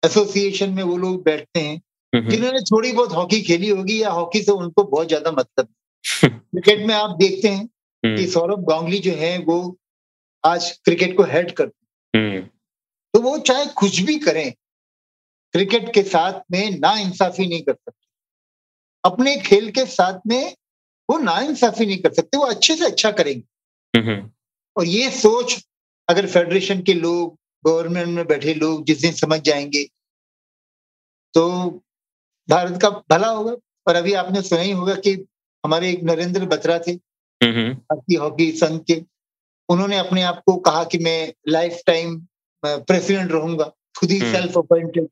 एसोसिएशन 0.04 0.70
में 0.70 0.84
वो 0.84 0.98
लोग 0.98 1.24
बैठते 1.24 1.60
हैं 1.60 2.30
जिन्होंने 2.30 2.60
थोड़ी 2.60 2.92
बहुत 2.92 3.12
हॉकी 3.12 3.42
खेली 3.42 3.70
होगी 3.70 4.02
या 4.04 4.10
हॉकी 4.10 4.42
से 4.44 4.52
उनको 4.52 4.84
बहुत 4.84 5.08
ज़्यादा 5.08 5.32
मतलब 5.32 5.68
क्रिकेट 6.26 6.86
में 6.88 6.94
आप 6.96 7.16
देखते 7.20 7.48
हैं 7.48 7.66
कि 7.68 8.08
हम्म। 8.08 8.26
सौरभ 8.26 8.66
गांगुली 8.70 9.00
जो 9.00 9.12
है 9.12 9.38
वो 9.40 9.58
आज 10.44 10.72
क्रिकेट 10.86 11.18
को 11.18 11.24
हेड 11.24 11.52
करते 11.52 12.18
हैं 12.18 12.30
हम्म। 12.30 12.42
तो 13.14 13.20
वो 13.22 13.38
चाहे 13.38 13.66
कुछ 13.66 14.00
भी 14.00 14.18
करें 14.20 14.54
क्रिकेट 15.54 15.94
के 15.94 16.02
साथ 16.04 16.40
में 16.52 16.80
ना 16.80 16.92
इंसाफी 17.00 17.48
नहीं 17.48 17.62
कर 17.62 17.74
सकते। 17.74 18.04
अपने 19.04 19.36
खेल 19.38 19.70
के 19.72 19.86
साथ 19.86 20.20
में 20.28 20.56
वो 21.10 21.18
ना 21.18 21.40
इंसाफी 21.40 21.86
नहीं 21.86 21.98
कर 21.98 22.14
सकते 22.14 22.38
वो 22.38 22.46
अच्छे 22.46 22.76
से 22.76 22.86
अच्छा 22.86 23.12
करेंगे। 23.12 23.44
और 24.78 24.86
ये 24.86 25.10
सोच 25.12 25.66
अगर 26.08 26.28
फेडरेशन 26.28 26.82
के 26.82 26.94
लोग 26.94 27.38
गवर्नमेंट 27.68 28.08
में 28.08 28.26
बैठे 28.28 28.54
लोग 28.54 28.84
जिस 28.86 29.02
दिन 29.02 29.12
समझ 29.12 29.40
जाएँगे। 29.42 29.84
तो 31.34 31.50
भारत 32.50 32.82
का 32.82 32.90
भला 32.90 33.28
होगा 33.28 33.56
और 33.88 33.96
अभी 33.96 34.14
आपने 34.14 34.42
सुना 34.42 34.62
ही 34.62 34.72
होगा 34.72 34.96
कि 34.96 35.14
हमारे 35.64 35.90
एक 35.90 36.04
नरेंद्र 36.04 36.46
बत्रा 36.46 36.80
थे 36.80 36.92
हम्म 37.42 37.74
भारतीय 37.74 38.18
हॉकी 38.18 38.52
संघ 38.52 38.80
के 38.82 39.02
उन्होंने 39.70 39.98
अपने 39.98 40.22
आप 40.22 40.42
को 40.46 40.56
कहा 40.58 40.84
कि 40.84 40.98
मैं 40.98 41.34
लाइफ 41.48 41.82
टाइम 41.88 42.20
प्रेसिडेंट 42.64 43.32
रहूँगा 43.32 43.72
खुद 44.00 44.12
ही 44.12 44.20
हम्म। 44.20 44.32
सेल्फ 44.32 44.58
अपॉइंटेड 44.58 45.08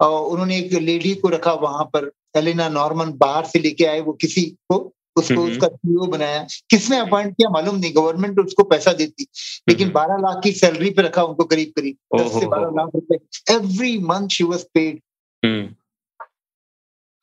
और 0.00 0.20
उन्होंने 0.26 0.58
एक 0.58 0.72
लेडी 0.72 1.14
को 1.14 1.28
रखा 1.28 1.52
वहाँ 1.52 1.84
पर 1.84 2.10
एलिना 2.36 2.68
नॉर्मन 2.68 3.12
बाहर 3.12 3.44
से 3.44 3.58
लेके 3.58 3.84
आए 3.84 4.00
वो 4.00 4.12
किसी 4.12 4.42
को 4.70 4.78
उसको। 5.16 5.46
उसका 5.52 5.68
सीईओ 5.68 6.06
बनाया। 6.06 6.46
किसने 6.70 6.98
अपॉइंट 6.98 7.36
किया 7.36 7.50
मालूम 7.50 7.76
नहीं। 7.76 7.94
गवर्नमेंट 7.96 8.40
उसको 8.40 8.62
पैसा 8.62 8.92
देती। 8.92 9.26
लेकिन 9.68 9.86
हम्म। 9.86 9.94
बारह 9.94 10.16
लाख 10.16 10.40
की 10.44 10.52
सैलरी 10.52 10.90
पे 10.90 11.02
रखा 11.02 11.22
उनको 11.22 11.44
करीब 11.44 11.72
करीब 11.76 12.18
दस 12.20 12.40
से 12.40 12.46
बारह 12.46 12.66
लाख 12.66 12.90
रुपए। 12.94 13.18
Every 13.52 13.98
month 13.98 14.28
she 14.28 14.44
was 14.44 14.64
paid 14.74 15.00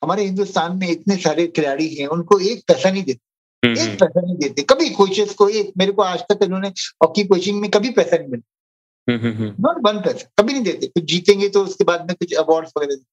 हमारे 0.03 0.23
हिंदुस्तान 0.23 0.77
में 0.77 0.87
इतने 0.87 1.17
सारे 1.17 1.47
खिलाड़ी 1.47 1.95
हैं 1.95 2.07
उनको 2.07 2.39
एक 2.39 2.63
पैसा 2.67 2.91
नहीं 2.91 3.03
देते। 3.03 3.19
एक 3.83 3.99
पैसा 3.99 4.21
नहीं 4.21 4.35
देते। 4.35 4.61
कभी 4.61 4.89
कोचेस 4.89 5.33
को 5.33 5.49
एक 5.49 5.73
मेरे 5.77 5.91
को 5.91 6.01
आज 6.01 6.19
तक 6.19 6.39
इन्होंने 6.43 6.67
हॉकी 7.03 7.23
कोचिंग 7.23 7.61
में 7.61 7.71
कभी 7.71 7.89
पैसा 7.89 8.17
नहीं 8.17 8.27
मिला। 8.27 8.47
नॉट 9.59 9.75
वन 9.81 9.99
पैसा। 9.99 10.29
कभी 10.39 10.53
नहीं 10.53 10.63
देते। 10.63 10.87
कुछ 10.87 11.03
जीतेंगे 11.03 11.49
तो 11.49 11.63
उसके 11.63 11.83
बाद 11.83 12.07
में 12.07 12.15
कुछ 12.15 12.33
अवार्ड 12.33 12.67
वगैरह। 12.77 13.05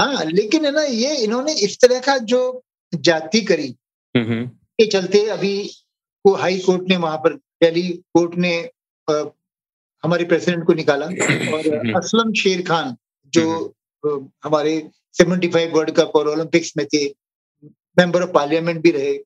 हाँ 0.00 0.24
लेकिन 0.24 0.64
है 0.64 0.72
ना 0.72 0.82
ये 0.82 1.16
इन्होंने 1.16 1.52
इस 1.52 1.78
तरह 1.80 2.00
का 2.00 2.18
जो 2.18 2.64
जाति 2.94 3.40
करी। 3.40 3.74
हम्म 4.16 4.46
के 4.46 4.86
चलते 4.86 5.26
अभी 5.26 5.70
वो 6.26 6.34
हाई 6.34 6.58
कोर्ट 6.58 6.88
ने 6.88 6.96
वहाँ 6.96 7.16
पर 7.18 7.34
दिल्ली 7.34 7.88
कोर्ट 7.88 8.34
ने 8.34 8.70
अ, 9.08 9.12
हमारे 10.04 10.24
प्रेसिडेंट 10.24 10.66
को 10.66 10.74
निकाला। 10.74 11.06
और 11.06 11.92
असलम 11.96 12.32
शेर 12.32 12.62
खान 12.62 12.96
जो 13.32 13.74
हमारे 14.44 14.90
75 15.14 15.72
वर्ल्ड 15.72 15.90
कप 15.90 16.12
और 16.14 16.28
ओलंपिक्स 16.28 16.72
में 16.76 16.86
थे 16.86 17.04
मेंबर 17.98 18.22
ऑफ़ 18.22 18.30
पार्लियामेंट 18.30 18.80
भी 18.82 18.90
रहे 18.90 19.16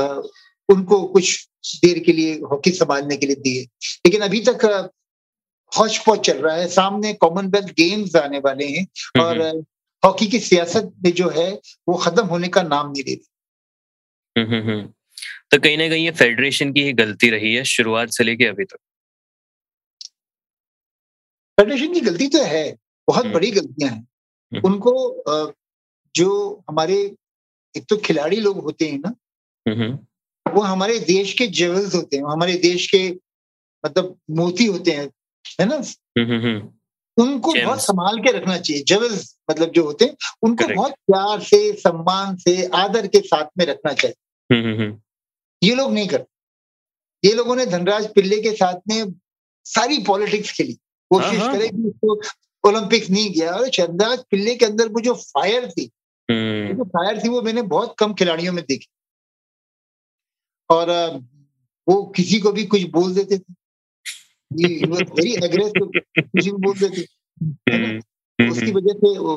अ, 0.00 0.22
उनको 0.68 1.06
कुछ 1.06 1.48
देर 1.84 1.98
के 1.98 2.12
लिए 2.12 2.34
हॉकी 2.34 2.70
संभालने 2.70 3.16
के 3.16 3.26
लिए 3.26 3.36
दिए। 3.36 3.62
लेकिन 4.06 4.20
अभी 4.20 4.40
तक 4.40 4.90
हौच 5.78 5.98
पौच 5.98 6.26
चल 6.26 6.38
रहा 6.38 6.56
है। 6.56 6.68
सामने 6.68 7.12
कॉमनवेल्थ 7.14 7.66
गेम्स 7.66 8.16
आने 8.16 8.38
वाले 8.38 8.66
हैं 8.66 8.86
और 9.22 9.64
हॉकी 10.04 10.26
की 10.26 10.40
सियासत 10.40 10.92
में 11.04 11.12
जो 11.12 11.28
है 11.28 11.60
वो 11.88 11.94
खत्म 11.94 12.26
होने 12.26 12.48
का 12.48 12.62
नाम 12.62 12.90
नहीं 12.90 13.04
ले 13.04 13.14
रही। 13.14 14.42
हम्म 14.42 14.70
हम्म 14.70 14.92
तो 15.50 15.58
कहीं 15.58 15.78
ना 15.78 15.88
कहीं 15.88 16.04
ये 16.04 16.10
फेडरेशन 16.10 16.72
की 16.72 16.82
ही 16.82 16.92
गलती 16.92 17.30
रही 17.30 17.54
है 17.54 17.64
शुरुआत 17.64 18.08
से 18.08 18.24
लेके 18.24 18.44
अभी 18.44 18.64
तक। 18.64 18.78
फेडरेशन 21.60 21.94
की 21.94 22.00
गलती 22.00 22.28
तो 22.28 22.42
है 22.42 22.76
बहुत 23.08 23.24
हम्म। 23.24 23.34
बड़ी 23.34 23.50
गलतियाँ 23.50 23.90
हैं। 23.90 24.00
हम्म। 24.00 24.60
उनको 24.64 24.92
जो 26.14 26.64
हमारे 26.70 26.96
एक 27.76 27.84
तो 27.88 27.96
खिलाड़ी 27.96 28.36
लोग 28.36 28.58
होते 28.58 28.88
हैं 28.88 28.98
ना 28.98 29.14
हम्म 29.68 30.52
वो 30.52 30.60
हमारे 30.60 30.98
देश 30.98 31.32
के 31.32 31.46
जेवल्स 31.46 31.94
होते 31.94 32.16
हैं 32.16 32.24
हमारे 32.24 32.54
देश 32.56 32.86
के 32.90 33.08
मतलब 33.86 34.18
मोती 34.30 34.66
होते 34.66 34.90
हैं 34.90 35.10
है 35.60 35.66
ना? 35.66 35.76
हम्म 36.18 36.40
हम्म 36.46 37.22
उनको 37.22 37.54
बहुत 37.54 37.80
संभाल 37.80 38.18
के 38.18 38.32
रखना 38.32 38.58
चाहिए 38.58 38.82
जेवल्स 38.82 39.35
मतलब 39.50 39.70
जो 39.70 39.84
होते 39.84 40.04
हैं 40.04 40.16
उनको 40.42 40.56
Correct. 40.56 40.76
बहुत 40.76 40.92
प्यार 40.92 41.40
से 41.40 41.72
सम्मान 41.72 42.36
से 42.36 42.66
आदर 42.66 43.06
के 43.06 43.20
साथ 43.20 43.44
में 43.58 43.66
रखना 43.66 43.92
चाहिए। 43.92 44.14
हम्म 44.56 44.82
हम्म 44.82 45.00
ये 45.62 45.74
लोग 45.74 45.92
नहीं 45.92 46.08
करते। 46.08 47.28
ये 47.28 47.34
लोगों 47.34 47.56
ने 47.56 47.66
धनराज 47.66 48.14
पिल्ले 48.14 48.42
के 48.42 48.52
साथ 48.52 48.74
में 48.88 49.20
सारी 49.64 49.98
पॉलिटिक्स 49.98 50.52
खेली। 50.52 50.72
कोशिश 51.10 51.30
हाँ, 51.30 51.38
हाँ। 51.38 51.58
करे 51.58 51.68
कि 51.68 51.76
उसको 51.76 52.20
ओलंपिक्स 52.68 53.10
नहीं 53.10 53.34
गया। 53.34 53.52
और 53.52 53.68
धनराज 53.68 54.18
पिल्ले 54.30 54.54
के 54.54 54.66
अंदर 54.66 54.88
वो 54.88 55.00
जो 55.00 55.14
फायर 55.14 55.70
थी 55.70 55.90
हम्म। 56.30 56.76
जो 56.76 56.84
फायर 56.84 57.24
थी 57.24 57.28
वो 57.28 57.42
मैंने 57.42 57.62
बहुत 57.62 57.94
कम 57.98 58.14
खिलाड़ियों 58.14 58.52
में 58.52 58.64
देखी। 58.68 58.86
और 60.70 60.90
वो 61.88 62.06
किसी 62.16 62.40
को 62.40 62.52
भी 62.52 62.64
कुछ 62.64 62.82
बोल 62.82 63.14
देते 63.14 63.38
थे। 63.38 63.54
वेरी 64.52 65.34
एग्रेसिव 65.44 65.90
किसी 66.20 66.50
को 66.50 66.56
बोल 66.56 66.78
देते? 66.78 67.06
हम्म, 67.72 68.00
उसकी 68.40 68.72
वजह 68.72 68.92
से 68.92 69.18
वो, 69.18 69.36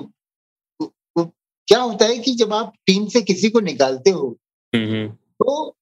वो, 0.80 0.94
वो 1.18 1.26
क्या 1.68 1.80
होता 1.82 2.06
है 2.06 2.18
कि 2.18 2.32
जब 2.36 2.54
आप 2.54 2.74
टीम 2.86 3.08
से 3.08 3.22
किसी 3.22 3.50
को 3.50 3.60
निकालते 3.60 4.10
हो 4.10 4.38
तो 4.74 5.76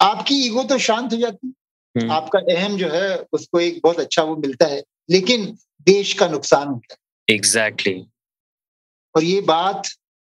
आपकी 0.00 0.34
ईगो 0.46 0.62
तो 0.64 0.78
शांत 0.78 1.12
हो 1.12 1.18
जाती 1.18 1.46
है। 1.46 1.52
हम्म, 1.94 2.12
आपका 2.12 2.38
अहम 2.54 2.76
जो 2.76 2.88
है 2.88 3.16
उसको 3.32 3.60
एक 3.60 3.80
बहुत 3.82 4.00
अच्छा 4.00 4.22
वो 4.22 4.36
मिलता 4.36 4.66
है 4.66 4.82
लेकिन 5.10 5.46
देश 5.86 6.12
का 6.12 6.28
नुकसान 6.28 6.68
होता 6.68 6.94
है। 6.94 7.34
Exactly 7.34 7.92
exactly. 7.92 8.14
और 9.16 9.24
ये 9.24 9.40
बात 9.40 9.88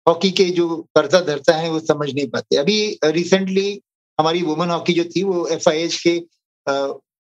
हॉकी 0.06 0.30
के 0.30 0.44
जो 0.50 0.76
कर्जा 0.96 1.20
धरता 1.20 1.56
है 1.56 1.70
वो 1.70 1.80
समझ 1.80 2.12
नहीं 2.14 2.28
पाते। 2.28 2.56
अभी 2.56 2.98
रिसेंटली 3.04 3.82
हमारी 4.18 4.42
वुमेन 4.42 4.70
हॉकी 4.70 4.92
जो 4.92 5.04
थी 5.04 5.22
वो 5.22 5.46
एफआईएच 5.48 5.96
के 6.06 6.16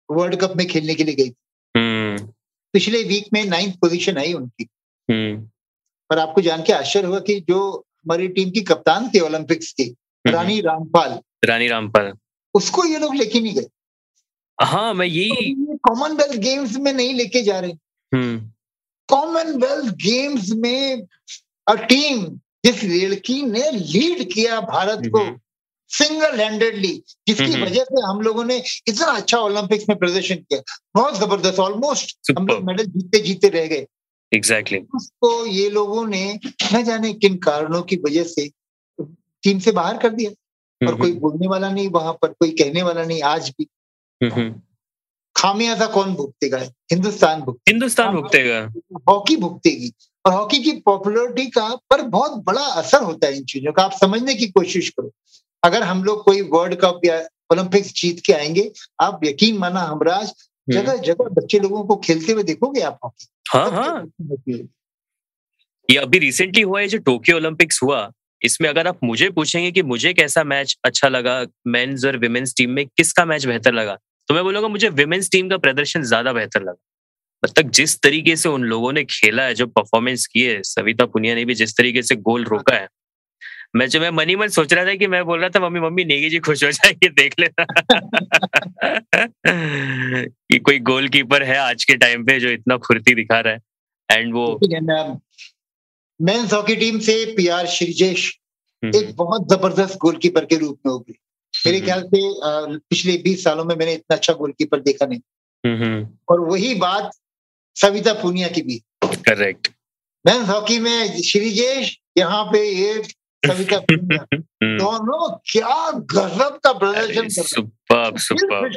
वर्ल्ड 0.10 0.36
कप 0.36 0.54
में 0.58 0.66
खेलने 0.68 0.96
के 0.96 1.04
लिए 1.04 1.16
गई 1.16 1.30
थी। 1.30 1.36
पिछले 2.74 3.04
वीक 3.04 3.28
में 3.34 3.46
नाइन्थ 3.46 3.76
पोजीशन 3.76 4.18
आई 4.18 4.34
उनकी। 4.34 4.64
पर 6.10 6.20
आपको 6.20 6.42
जान 6.42 6.64
के 6.64 6.74
आश्चर्य 6.74 7.08
हुआ 7.08 7.20
कि 7.20 7.40
जो 7.40 7.78
हमारी 7.78 8.28
टीम 8.28 8.50
की 8.50 8.62
कप्तान 8.62 9.10
थी 9.10 9.20
ओलंपिक्स 9.20 9.72
की 9.72 9.96
रानी 10.28 10.62
रामपाल। 10.62 11.20
रानी 11.46 11.68
रामपाल। 11.68 12.14
उसको 12.54 12.86
ये 12.86 13.00
लोग 13.00 13.16
लेके 13.16 13.40
नहीं 13.40 13.56
गए। 13.56 13.66
हाँ 14.62 14.94
मैं 14.94 15.08
यही 15.08 15.56
कॉमनवेल्थ 15.76 16.40
गेम्स 16.40 16.78
में 16.78 16.94
नहीं 16.94 17.14
लेके 17.14 17.42
जा 17.42 17.60
रहे। 17.60 17.72
हम्म। 18.14 18.52
कॉमनवेल्थ 19.08 19.94
गेम्स 19.94 20.52
में 20.52 21.04
अ 21.68 21.76
टीम 21.76 22.40
जिस 22.66 22.84
लड़की 22.84 23.42
ने 23.42 23.72
लीड 23.72 24.34
किया 24.34 24.62
भारत 24.62 25.02
को 25.06 25.20
हम्म, 25.20 25.40
सिंगल 25.90 26.40
हैंडेडली 26.40 26.94
जिसकी। 27.28 27.62
वजह 27.62 27.84
से 27.84 28.02
हम 28.04 28.22
लोगों 28.22 28.44
ने 28.44 28.58
इतना 28.88 29.06
अच्छा 29.06 29.38
ओलंपिक्स 29.40 29.90
में 29.90 29.98
प्रदर्शन 29.98 30.36
किया। 30.36 30.62
बहुत 30.96 31.18
ज़बरदस्त 31.20 31.60
ऑलमोस्ट 31.60 32.32
हम 32.38 32.48
लोग 32.48 32.64
मेडल 32.64 32.86
जीतते 32.88 33.20
जीतते 33.20 33.50
रह 33.50 33.66
गए। 33.68 33.86
एग्जैक्टली 34.32 34.80
उसको 34.96 35.46
ये 35.46 35.70
लोगों 35.70 36.06
ने 36.08 36.40
न 36.74 36.84
जाने 36.84 37.14
किन 37.14 37.38
कारणों 37.46 37.82
की 37.82 37.96
वजह 38.06 38.24
से 38.26 38.50
टीम 39.00 39.60
से 39.60 39.72
बाहर 39.72 39.98
कर 39.98 40.10
दिया। 40.10 40.32
और 40.82 40.96
कोई 40.96 41.12
बोलने 41.14 41.48
वाला 41.48 41.70
नहीं 41.70 41.88
वहाँ 41.90 42.14
पर 42.14 42.28
कोई 42.30 42.50
कहने 42.52 42.84
वाला 42.84 43.04
नहीं 43.04 43.22
आज 43.22 43.50
भी। 43.50 43.68
खामियाजा 45.36 45.86
कौन 45.88 46.14
भुगतेगा? 46.16 46.58
हिंदुस्तान 46.92 47.42
भुगतेगा 47.42 47.72
हिंदुस्तान 47.72 48.16
भुगतेगा। 48.16 48.60
हॉकी 49.10 49.36
भुगतेगी। 49.38 49.92
और 50.26 50.34
हॉकी 50.34 50.60
की 50.60 50.72
पॉपुलरिटी 50.86 51.46
का 51.50 51.68
पर 51.90 52.02
बहुत 52.10 52.44
बड़ा 52.44 52.62
असर 52.82 53.04
होता 53.04 53.28
है 53.28 53.38
इन 53.38 53.44
चीज़ों 53.46 53.74
का। 53.74 53.84
आप 53.84 53.92
समझने 53.92 54.36
की 54.36 54.48
कोशिश 54.50 54.90
करो। 54.90 55.12
अगर 55.64 55.84
हम 55.84 56.04
लोग 56.04 56.24
कोई 56.24 56.42
वर्ल्ड 56.42 56.76
कप 56.76 57.02
या 57.06 57.20
ओलंपिक्स 57.52 57.94
जीत 57.94 58.22
के 58.26 58.34
आएँगे 58.34 58.72
आप 59.02 59.20
यकीन 59.24 59.58
माना 59.58 59.80
हमराज 59.80 60.28
हम्म, 60.28 60.82
जगह 60.82 60.98
जगह 60.98 61.30
बच्चे 61.30 61.60
लोगों 61.60 61.84
को 61.84 61.96
खेलते 61.96 62.32
हुए 62.32 62.44
देखोगे 62.44 62.82
आप 62.82 63.00
हॉकी 63.04 63.28
हाँ 63.50 63.72
हाँ। 63.72 64.08
ये 65.92 65.98
अभी 65.98 66.20
रिसेंटली 66.20 66.62
हुआ 66.62 66.80
है 66.82 66.88
जो 66.88 66.98
टोक्यो 66.98 67.36
ओलंपिक्स 67.36 67.84
हुआ 67.84 68.12
इसमें 68.44 68.70
अगर 68.70 68.88
आप 68.88 69.00
मुझे 69.04 69.30
पूछेंगे 69.30 69.72
कि 69.72 69.84
मुझे 69.84 70.14
कैसा 70.14 70.44
मैच 70.44 70.78
अच्छा 70.86 71.08
लगा 71.08 71.46
मेंस 71.68 72.06
और 72.06 72.18
विमेन्स 72.18 72.54
टीम 72.58 72.72
में 72.72 72.86
किसका 72.86 73.26
मैच 73.26 73.46
बेहतर 73.46 73.74
लगा 73.74 73.98
तो 74.28 74.34
मैं 74.34 74.44
बोलूँगा 74.44 74.68
मुझे 74.68 74.90
विमेन्स 74.90 75.30
टीम 75.32 75.50
का 75.50 75.58
प्रदर्शन 75.58 76.04
ज़्यादा 76.04 76.34
बेहतर 76.34 76.62
लगा। 76.62 76.76
मतलब 77.46 77.70
जिस 77.70 78.02
तरीके 78.02 78.36
से 78.36 78.50
उन 78.50 78.64
लोगों 78.64 78.94
ने 78.94 79.04
खेला 79.04 79.44
है 79.44 79.54
जो 79.54 79.68
परफॉर्मेंस 79.68 80.28
किए 80.28 80.62
सविता 80.64 81.06
पुनिया 81.06 81.36
ने 81.36 81.46
भी 81.46 81.56
जिस 81.56 81.78
तरीके 81.78 82.02
से 82.02 82.16
गोल 82.16 82.44
रोका 82.44 82.76
है 82.76 82.88
मैं 83.76 83.88
जो 83.88 84.00
मैं 84.00 84.10
मनी 84.10 84.36
मन 84.36 84.48
सोच 84.48 84.74
रहा 84.74 84.86
था 84.86 84.96
कि 84.96 85.08
मैं 85.08 85.26
बोल 85.26 85.40
रहा 85.40 85.50
था 85.50 85.60
मम्मी 85.60 85.80
मम्मी 85.80 86.06
नेगी 86.06 86.30
जी 86.30 86.40
खुश 86.40 86.64
हो 86.64 86.72
जाएँगे 86.72 87.10
देख 87.10 87.36
लेना। 87.40 87.66
कि 90.24 90.60
कोई 90.60 90.80
गोलकीपर 90.80 91.44
है 91.44 91.58
आज 91.58 91.84
के 91.84 91.96
टाइम 91.96 92.26
पे 92.26 92.40
जो 92.40 92.50
इतना 92.50 92.78
फुर्ती 92.78 93.16
दिखा 93.16 93.40
रहा 93.40 93.54
है। 93.54 93.60
एंड 94.12 94.34
वो 94.34 94.60
मेंस 96.22 96.54
हॉकी 96.54 96.76
टीम 96.76 97.00
से 97.00 97.34
पीआर 97.38 97.68
श्रीजेश 97.68 98.40
एक 98.86 99.16
बहुत 99.16 99.48
ज़बरदस्त 99.52 99.98
गोलकीपर 99.98 100.46
के 100.46 100.56
रूप 100.56 100.80
में 100.86 100.94
उभरी। 100.94 101.16
मेरे 101.66 101.78
हम्म। 101.78 101.86
ख्याल 101.86 102.04
से 102.04 102.20
पिछले 102.80 103.18
20 103.18 103.44
सालों 103.44 103.66
में 103.66 103.76
मैंने 103.76 103.94
इतना 103.94 104.16
अच्छा 104.16 104.34
गोलकीपर 104.34 104.80
देखा 104.80 105.06
नहीं। 105.06 105.20
हम्म, 105.66 105.84
हम्म, 105.84 106.10
और 106.30 106.40
वही 106.40 106.76
बात 106.76 107.12
सविता 107.76 108.14
पूनिया 108.14 108.48
की 108.48 108.62
भी। 108.62 108.82
करेक्ट 109.04 109.68
मेंस 110.26 110.50
हॉकी 110.50 110.80
में 110.80 111.22
श्रीजेश 111.22 112.00
यहाँ 112.18 112.46
पे 112.46 112.72
ये 112.72 113.04
पूनिया 113.48 114.20
हम्म, 114.34 114.78
दोनों 114.78 115.30
क्या 115.52 115.92
गजब 115.92 116.60
का 116.64 116.74
प्रदर्शन 116.74 117.28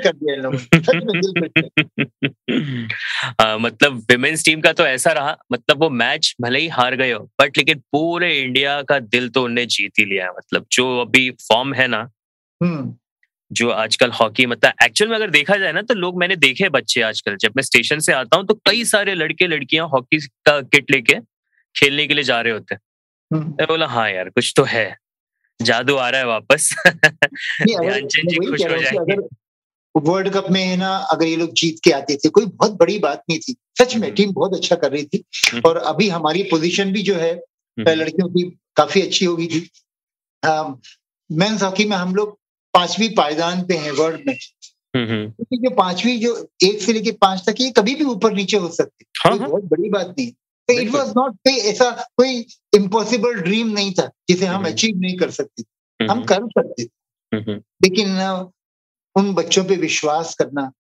कर 0.03 0.13
दिया 0.13 0.51
मतलब 3.57 4.05
विमेन्स 4.11 4.45
टीम 4.45 4.61
का 4.61 4.73
तो 4.73 4.87
ऐसा 4.87 5.13
रहा 5.13 5.37
मतलब 5.53 5.83
वो 5.83 5.91
मैच 5.91 6.35
भले 6.41 6.59
ही 6.59 6.69
हार 6.69 6.97
गए 6.97 7.13
हो 7.13 7.29
बट 7.41 7.59
लेकिन 7.59 7.79
पूरे 7.93 8.41
इंडिया 8.41 8.83
का 8.83 8.99
दिल 8.99 9.29
तो 9.29 9.45
उनने 9.45 9.67
जीत 9.67 9.93
ही 9.99 10.05
लिया 10.05 10.25
है 10.25 10.31
मतलब 10.31 10.67
जो 10.73 11.01
अभी 11.01 11.31
फॉर्म 11.31 11.75
है 11.75 11.87
ना 11.87 12.09
हम्म। 12.63 12.95
जो 13.53 13.71
आजकल 13.71 14.11
हॉकी 14.11 14.47
मतलब 14.47 14.73
एक्चुअल 14.83 15.11
में 15.11 15.17
अगर 15.17 15.31
देखा 15.31 15.57
जाए 15.57 15.73
ना 15.73 15.83
तो 15.83 15.95
लोग 15.95 16.19
मैंने 16.19 16.37
देखे 16.37 16.69
बच्चे 16.69 17.03
आजकल 17.03 17.37
जब 17.37 17.53
मैं 17.57 17.63
स्टेशन 17.63 17.99
से 17.99 18.13
आता 18.13 18.37
हूँ 18.37 18.47
तो 18.47 18.55
कई 18.55 18.85
सारे 18.85 19.15
लड़के 19.15 19.47
लड़कियाँ 19.47 19.89
हॉकी 19.89 20.19
का 20.19 20.61
किट 20.61 20.91
लेके 20.91 21.15
खेलने 21.77 22.07
के 22.07 22.15
लिए 22.15 22.25
जा 22.25 22.41
रहे 22.41 22.53
होते 22.53 22.75
हैं। 22.75 22.81
मैं 23.33 23.67
बोला 23.67 23.87
हाँ 23.87 24.11
यार 24.11 24.29
कुछ 24.29 24.53
तो 24.57 24.63
है। 24.65 24.97
जादू 25.63 25.95
आ 25.97 26.09
रहा 26.11 26.21
है 26.21 26.27
वापस। 26.27 26.75
ध्यानचंद 26.87 28.29
जी 28.31 28.37
खुश 28.37 28.61
हो 28.61 28.75
हूँ 28.75 28.83
जाएँगे। 28.83 29.17
वर्ल्ड 29.97 30.29
कप 30.29 30.47
में 30.51 30.63
है 30.65 30.77
ना 30.77 30.97
अगर 30.97 31.27
ये 31.27 31.37
लोग 31.37 31.53
जीत 31.53 31.77
के 31.85 31.91
आते 31.91 32.17
थे 32.17 32.29
कोई 32.29 32.47
बहुत 32.47 32.73
बड़ी 32.73 32.99
बात 32.99 33.23
नहीं 33.31 33.39
थी। 33.39 33.57
सच 33.79 33.97
में 33.97 34.15
टीम 34.15 34.33
बहुत 34.33 34.55
अच्छा 34.55 34.77
कर 34.77 34.93
रही 34.93 35.05
थी। 35.05 35.25
हम्म। 35.53 35.63
और 35.67 35.77
अभी 35.77 36.09
हमारी 36.09 36.43
पोजीशन 36.43 36.93
भी 36.93 37.03
जो 37.03 37.15
है 37.15 37.33
हम्म, 37.33 37.91
लड़कियों 37.91 38.29
की 38.29 38.43
काफ़ी 38.77 39.03
अच्छी 39.03 39.25
हो 39.25 39.37
गई 39.37 39.47
थी 39.47 39.71
मेंस 41.33 41.63
हॉकी 41.63 41.85
में 41.85 41.97
हम 41.97 42.15
लोग 42.15 42.39
पांचवी 42.75 43.09
पायदान 43.09 43.63
पे 43.63 43.75
हैं 43.77 43.93
वर्ल्ड 43.93 44.21
में। 44.27 44.39
हम्म, 44.97 45.09
हम्म, 45.09 45.31
क्योंकि 45.31 45.57
जो 45.57 45.71
पांचवी 45.71 46.19
जो 46.19 46.49
एक 46.65 46.83
से 46.83 46.93
लेके 46.93 47.13
पाँच 47.13 47.43
तक 47.49 47.55
ये 47.61 47.71
कभी 47.71 47.95
भी 47.95 48.05
ऊपर 48.05 48.33
नीचे 48.33 48.57
हो 48.57 48.69
सकती। 48.69 49.05
है 49.05 49.31
हाँ 49.31 49.39
हाँ। 49.39 49.49
बहुत 49.49 49.65
बड़ी 49.65 49.89
बात 49.91 50.15
नहीं। 50.19 50.33
इट 50.73 50.79
बिल्कुल। 50.81 51.01
वाज 51.01 51.13
नॉट 51.17 51.35
कोई 51.39 51.57
ऐसा 51.71 51.91
कोई 52.17 52.39
इम्पॉसिबल 52.75 53.35
ड्रीम 53.41 53.69
नहीं 53.71 53.93
था 53.95 54.11
जिसे 54.29 54.47
हम 54.47 54.55
हम्म। 54.55 54.71
अचीव 54.73 54.97
नहीं 54.97 55.17
कर 55.19 55.31
सकते 55.31 55.63
हम्म, 55.63 56.11
हम 56.13 56.25
कर 56.25 56.47
सकते 56.49 56.85
थे 56.85 56.89
हम्म, 57.33 57.51
हम्म, 57.51 57.63
लेकिन 57.83 58.21
उन 59.17 59.33
बच्चों 59.35 59.65
पे 59.65 59.77
विश्वास 59.79 60.35
करना 60.35 60.71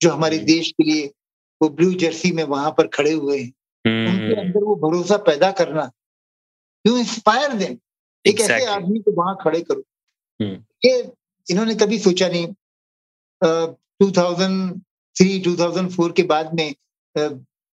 जो 0.00 0.10
हमारे 0.10 0.36
हम्म। 0.36 0.46
देश 0.46 0.70
के 0.70 0.84
लिए 0.84 1.10
वो 1.60 1.68
ब्लू 1.70 1.92
जर्सी 1.96 2.30
में 2.32 2.42
वहाँ 2.44 2.70
पर 2.78 2.86
खड़े 2.88 3.12
हुए 3.12 3.38
हैं 3.38 3.48
उनके 3.84 4.24
हम्म, 4.24 4.40
अंदर 4.40 4.64
वो 4.64 4.74
भरोसा 4.82 5.16
पैदा 5.26 5.50
करना 5.52 5.90
यू 6.84 6.96
इंस्पायर 6.98 7.52
देम 7.54 7.76
एक 8.24 8.40
ऐसे. 8.40 8.64
आदमी 8.66 8.98
को 8.98 9.12
वहाँ 9.12 9.36
खड़े 9.42 9.60
करो 9.60 9.82
हम्म। 10.40 10.64
ये 10.84 11.12
इन्होंने 11.46 11.74
कभी 11.74 11.98
सोचा 11.98 12.28
नहीं 12.28 12.46
two 13.42 14.10
thousand 14.10 14.80
three 15.16 15.38
two 15.40 15.56
thousand 15.56 15.90
four 15.90 16.12
के 16.12 16.22
बाद 16.24 16.54
में 16.54 16.68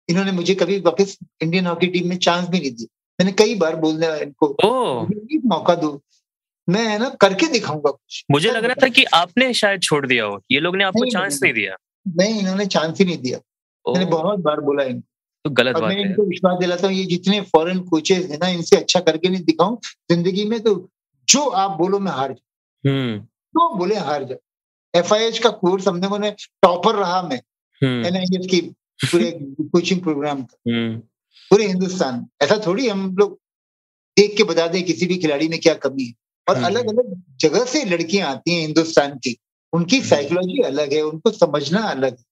इन्होंने 0.09 0.31
मुझे 0.31 0.55
कभी 0.55 0.79
वापस 0.79 1.17
इंडियन 1.41 1.65
हॉकी 1.65 1.87
टीम 1.87 2.09
में 2.09 2.17
चांस 2.17 2.49
भी 2.49 2.59
नहीं 2.59 2.71
दिया। 2.71 2.87
मैंने 3.19 3.31
कई 3.31 3.55
बार 3.55 3.75
बोलने 3.75 4.21
इनको 4.21 4.57
मौका 5.45 5.75
दो। 5.75 6.03
मैं 6.69 6.87
है 6.87 6.99
ना 6.99 7.09
करके 7.09 7.47
दिखाऊँगा 7.47 7.91
कुछ। 7.91 8.25
मुझे 8.31 8.51
लग 8.51 8.65
रहा 8.65 8.75
था 8.83 8.87
कि 8.87 9.03
आपने 9.03 9.53
शायद 9.53 9.81
छोड़ 9.81 10.07
दिया 10.07 10.25
हो। 10.25 10.43
ये 10.51 10.59
लोग 10.59 10.75
ने 10.75 10.83
आपको 10.83 11.01
नहीं, 11.01 11.11
चांस 11.11 11.39
नहीं, 11.43 11.53
नहीं 11.53 11.63
दिया। 11.63 11.75
नहीं। 12.07 12.39
इन्होंने 12.39 12.65
चांस 12.65 12.99
ही 12.99 13.05
नहीं 13.05 13.17
दिया। 13.17 13.39
मैंने 13.93 14.05
बहुत 14.05 14.39
बार 14.39 14.61
बोला 14.61 14.83
इनको। 14.83 15.05
तो 15.45 15.49
गलत 15.49 15.73
बात 15.73 15.83
मैं 15.83 15.97
इनको 15.97 16.23
विश्वास 16.23 16.59
दिलाता 16.59 16.87
हूँ 16.87 16.95
ये 16.95 17.05
जितने 17.05 17.41
फॉरेन 17.41 17.79
कोचेज 17.79 18.31
है 18.31 18.37
ना 18.37 18.47
इनसे 18.47 18.75
अच्छा 18.75 18.99
करके 18.99 19.29
नहीं 19.29 19.43
दिखाऊँ। 19.43 19.79
ज़िंदगी 20.11 20.45
में 20.45 20.59
तो 20.59 20.89
जो 21.29 21.41
आप 21.45 21.71
बोलो 21.71 21.99
मैं 21.99 22.11
हार 22.11 22.33
जाऊँ। 22.33 22.95
हम्म। 22.95 23.19
जो 23.19 23.75
बोले 23.75 23.95
हार 23.95 24.23
जाऊँ। 24.23 24.39
एफ़ 24.95 25.43
का 25.43 25.49
कोर्स 25.49 25.87
हमने 25.87 26.31
टॉपर 26.31 26.95
रहा 26.95 27.21
मैं। 27.21 27.41
हम्म। 27.83 28.05
एनआईएस 28.05 28.47
की 28.51 28.75
पूरे 29.05 29.39
कोचिंग 29.61 30.01
प्रोग्राम 30.01 30.43
का। 30.43 30.71
हम्म। 30.71 30.97
पूरे 31.49 31.65
हिंदुस्तान। 31.65 32.27
ऐसा 32.41 32.61
थोड़ी 32.67 32.87
हम 32.89 33.15
लोग 33.15 33.39
देख 34.17 34.37
के 34.37 34.43
बता 34.43 34.67
दें 34.67 34.83
किसी 34.83 35.05
भी 35.05 35.17
खिलाड़ी 35.17 35.47
में 35.47 35.59
क्या 35.59 35.73
कमी 35.73 36.03
है। 36.03 36.13
और 36.49 36.55
हम्म। 36.55 36.65
अलग 36.65 36.87
अलग 36.87 37.23
जगह 37.39 37.65
से 37.65 37.85
लड़कियाँ 37.85 38.31
आती 38.31 38.53
हैं 38.53 38.61
हिंदुस्तान 38.61 39.11
की। 39.17 39.37
उनकी 39.73 39.97
हम्म। 39.97 40.09
साइकोलॉजी 40.09 40.61
अलग 40.61 40.93
है 40.93 41.01
उनको 41.01 41.31
समझना 41.31 41.79
अलग 41.79 42.17
है। 42.17 42.23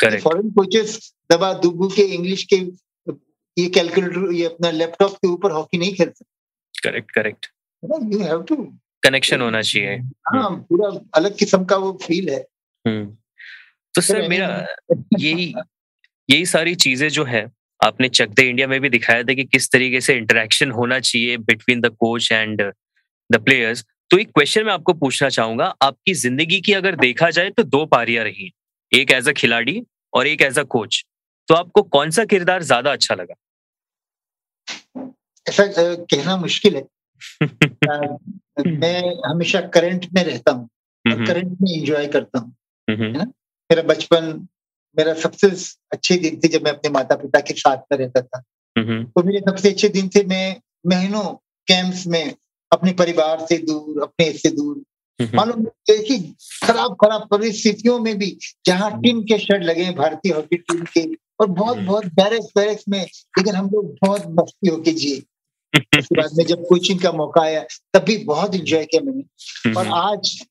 करेक्ट 0.00 0.24
फॉरेन 0.24 0.50
कोचेस 0.50 1.14
दबा 1.32 1.52
दुबू 1.54 1.88
के 1.88 2.02
इंग्लिश 2.02 2.44
के 2.44 2.56
ये 3.58 3.68
कैलकुलेटर 3.68 4.32
ये 4.32 4.44
अपना 4.44 4.70
लैपटॉप 4.70 5.12
के 5.12 5.28
ऊपर 5.28 5.50
हॉकी 5.50 5.78
नहीं 5.78 5.94
खेल 5.94 6.08
करेक्ट 6.84 7.10
करेक्ट 7.10 7.46
सकते 7.46 8.16
यू 8.16 8.22
हैव 8.22 8.42
टू 8.42 8.56
कनेक्शन 9.02 9.40
होना 9.40 9.62
चाहिए। 9.62 9.96
हाँ 9.98 10.50
पूरा 10.56 11.00
अलग 11.14 11.36
किस्म 11.36 11.64
का 11.64 11.76
वो 11.76 11.98
फील 12.06 12.28
है। 12.28 12.46
हम्म। 12.86 13.16
तो 13.94 14.00
सर 14.00 14.28
मेरा 14.28 14.66
यही 15.18 15.54
यही 16.28 16.46
सारी 16.46 16.74
चीज़ें 16.74 17.08
जो 17.08 17.24
है 17.24 17.50
आपने 17.80 18.08
चक 18.08 18.28
दे 18.28 18.42
इंडिया 18.42 18.66
में 18.66 18.80
भी 18.80 18.88
दिखाया 18.88 19.22
था 19.22 19.34
कि 19.34 19.44
किस 19.44 19.70
तरीके 19.72 20.00
से 20.00 20.14
इंटरेक्शन 20.14 20.70
होना 20.70 21.00
चाहिए 21.00 21.36
between 21.36 21.80
the 21.80 21.86
coach 21.86 22.32
and 22.32 22.62
the 23.30 23.36
players 23.36 23.84
तो 24.10 24.18
एक 24.18 24.28
क्वेश्चन 24.28 24.64
मैं 24.64 24.72
आपको 24.72 24.92
पूछना 24.92 25.28
चाहूँगा 25.28 25.64
आपकी 25.82 26.14
ज़िंदगी 26.14 26.60
की 26.60 26.72
अगर 26.72 26.96
देखा 26.96 27.30
जाए 27.30 27.50
तो 27.50 27.62
दो 27.62 27.84
पारियाँ 27.86 28.24
रही 28.24 28.52
एक 28.92 29.12
एज 29.12 29.28
अ 29.28 29.32
खिलाड़ी 29.32 29.82
और 30.14 30.26
एक 30.26 30.42
एज 30.42 30.58
अ 30.58 30.62
कोच 30.62 31.04
तो 31.48 31.54
आपको 31.54 31.82
कौन 31.82 32.10
सा 32.10 32.24
किरदार 32.24 32.62
ज़्यादा 32.62 32.92
अच्छा 32.92 33.14
लगा? 33.14 33.34
ऐसा 35.46 35.66
कहना 35.94 36.36
मुश्किल 36.36 36.76
है। 36.76 36.84
मैं 38.66 39.30
हमेशा 39.30 39.60
करंट 39.60 40.06
में 40.14 40.24
रहता 40.24 40.52
हूँ। 40.52 40.68
हम्म, 41.04 41.26
करंट 41.26 41.58
में 41.62 41.78
एंजॉय 41.78 42.06
करता 42.06 42.38
हूँ। 42.38 42.54
हम्म, 42.90 43.18
मेरा 43.70 43.82
बचपन 43.82 44.46
मेरा 44.98 45.14
सबसे 45.14 45.50
अच्छे 45.92 46.16
दिन 46.16 46.40
थे 46.44 46.48
जब 46.48 46.64
मैं 46.64 46.70
अपने 46.70 46.90
माता 46.90 47.14
पिता 47.14 47.40
के 47.40 47.54
साथ 47.54 47.76
में 47.76 47.98
रहता 47.98 48.22
था। 48.22 48.42
हम्म, 48.78 49.04
तो 49.04 49.22
मेरे 49.22 49.40
सबसे 49.40 49.70
अच्छे 49.70 49.88
दिन 49.88 50.08
थे 50.08 50.24
मैं 50.24 50.60
महीनों 50.86 51.24
कैंप्स 51.66 52.06
में 52.06 52.34
अपने 52.72 52.92
परिवार 52.92 53.46
से 53.48 53.58
दूर 53.58 54.02
अपने 54.02 54.32
से 54.32 54.50
दूर। 54.50 54.82
हम्म, 55.22 55.36
मालूम 55.36 55.64
कि 55.64 56.34
खराब 56.64 56.92
खराब 56.92 57.28
परिस्थितियों 57.30 57.98
में 57.98 58.18
भी 58.18 58.38
जहाँ 58.66 59.00
टीम 59.00 59.22
के 59.22 59.38
शर्ट 59.38 59.62
लगे 59.62 59.90
भारतीय 59.90 60.32
हॉकी 60.32 60.56
टीम 60.56 60.84
के 60.84 61.14
और 61.40 61.46
बहुत 61.46 61.78
बहुत 61.78 62.06
बैरक्स 62.06 62.46
बैरक्स 62.56 62.84
में 62.88 63.02
लेकिन 63.38 63.54
हम 63.54 63.66
लोग 63.66 63.96
बहुत 64.02 64.22
मस्ती 64.26 64.68
होके 64.68 64.92
जिए। 64.92 65.22
उसके 65.98 66.14
बाद 66.14 66.30
में 66.34 66.44
जब 66.44 66.66
कोचिंग 66.66 67.00
का 67.00 67.12
मौका 67.12 67.42
आया 67.42 67.64
तब 67.92 67.98
भी 67.98 68.16
बहुत 68.16 68.54
एंजॉय 68.54 68.84
किया 68.84 69.02
मैंने। 69.02 69.22
और 69.74 69.86
आज 69.86 70.46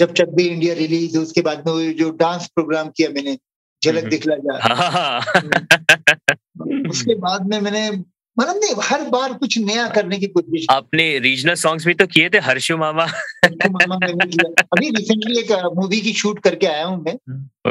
जब 0.00 0.12
चक 0.12 0.28
दे 0.28 0.42
इंडिया 0.42 0.74
रिलीज़ 0.74 1.18
उसके 1.18 1.40
बाद 1.40 1.66
में 1.66 1.72
वो 1.72 1.92
जो 1.92 2.10
डांस 2.10 2.46
प्रोग्राम 2.46 2.88
किया 2.88 3.08
मैंने 3.08 3.38
झलक 3.84 3.98
हम्म। 3.98 4.10
दिखला 4.10 4.36
जा। 4.36 4.58
हाँ, 4.62 4.90
हाँ, 4.90 5.20
हाँ। 5.20 5.20
उसके 6.90 7.14
बाद 7.14 7.46
में 7.46 7.60
मैंने 7.60 7.90
मतलब 8.38 8.56
नहीं 8.56 8.74
हर 8.82 9.04
बार 9.04 9.32
कुछ 9.32 9.58
नया 9.58 9.88
करने 9.88 10.18
की 10.18 10.26
कोशिश 10.26 10.66
आपने 10.70 11.18
रीजनल 11.18 11.54
सॉन्ग्स 11.54 11.86
भी 11.86 11.94
तो 11.94 12.06
किए 12.06 12.28
थे 12.28 12.38
हर्षु 12.38 12.76
मामा। 12.76 13.06
मामा 13.46 13.98
मैंने 13.98 14.26
किया। 14.26 14.62
अभी 14.62 14.88
रिसेंटली 14.88 15.38
एक 15.38 15.52
मूवी 15.52 16.00
की 16.00 16.12
शूट 16.12 16.38
करके 16.38 16.66
आया 16.66 16.84
हूँ 16.84 17.02
मैं। 17.02 17.14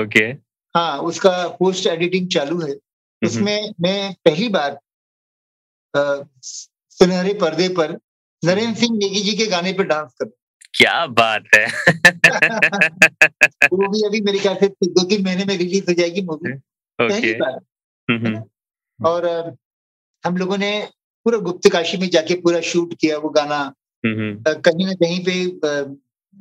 ओके। 0.03 0.23
हाँ 0.75 0.99
उसका 0.99 1.47
पोस्ट 1.47 1.87
एडिटिंग 1.87 2.29
चालू 2.29 2.61
है। 2.61 2.75
उसमें 3.23 3.73
मैं 3.81 4.13
पहली 4.25 4.49
बार 4.49 4.79
सुनहरे 6.41 7.33
पर्दे 7.33 7.69
पर 7.69 7.99
नरेंद्र 8.45 8.79
सिंह 8.79 8.97
नेगी 8.97 9.21
जी 9.21 9.33
के 9.33 9.45
गाने 9.45 9.73
पर 9.73 9.83
डांस 9.83 10.13
कर 10.21 10.31
क्या 10.77 11.05
बात 11.05 11.43
है? 11.55 11.65
वो 13.73 13.87
भी 13.89 14.07
अभी 14.07 14.21
मेरे 14.21 14.39
ख्याल 14.39 14.55
से 14.55 14.67
दो 14.67 15.03
तीन 15.03 15.25
महीने 15.25 15.45
में 15.45 15.57
रिलीज़ 15.57 15.85
हो 15.89 15.93
जाएगी 15.93 16.21
मूवी। 16.21 16.51
पहली 16.99 17.33
ओके 17.33 17.39
बार 17.39 17.59
और 19.05 19.55
हम 20.25 20.37
लोगों 20.37 20.57
ने 20.57 20.89
पूरा 21.23 21.37
गुप्त 21.37 21.69
काशी 21.71 21.97
में 21.97 22.09
जाके 22.09 22.35
पूरा 22.35 22.61
शूट 22.61 22.93
किया 22.99 23.17
वो 23.17 23.29
गाना। 23.29 23.73
अ, 24.47 24.53
कहीं 24.53 24.85
ना 24.85 24.93
कहीं 24.93 25.25
पे 25.25 25.45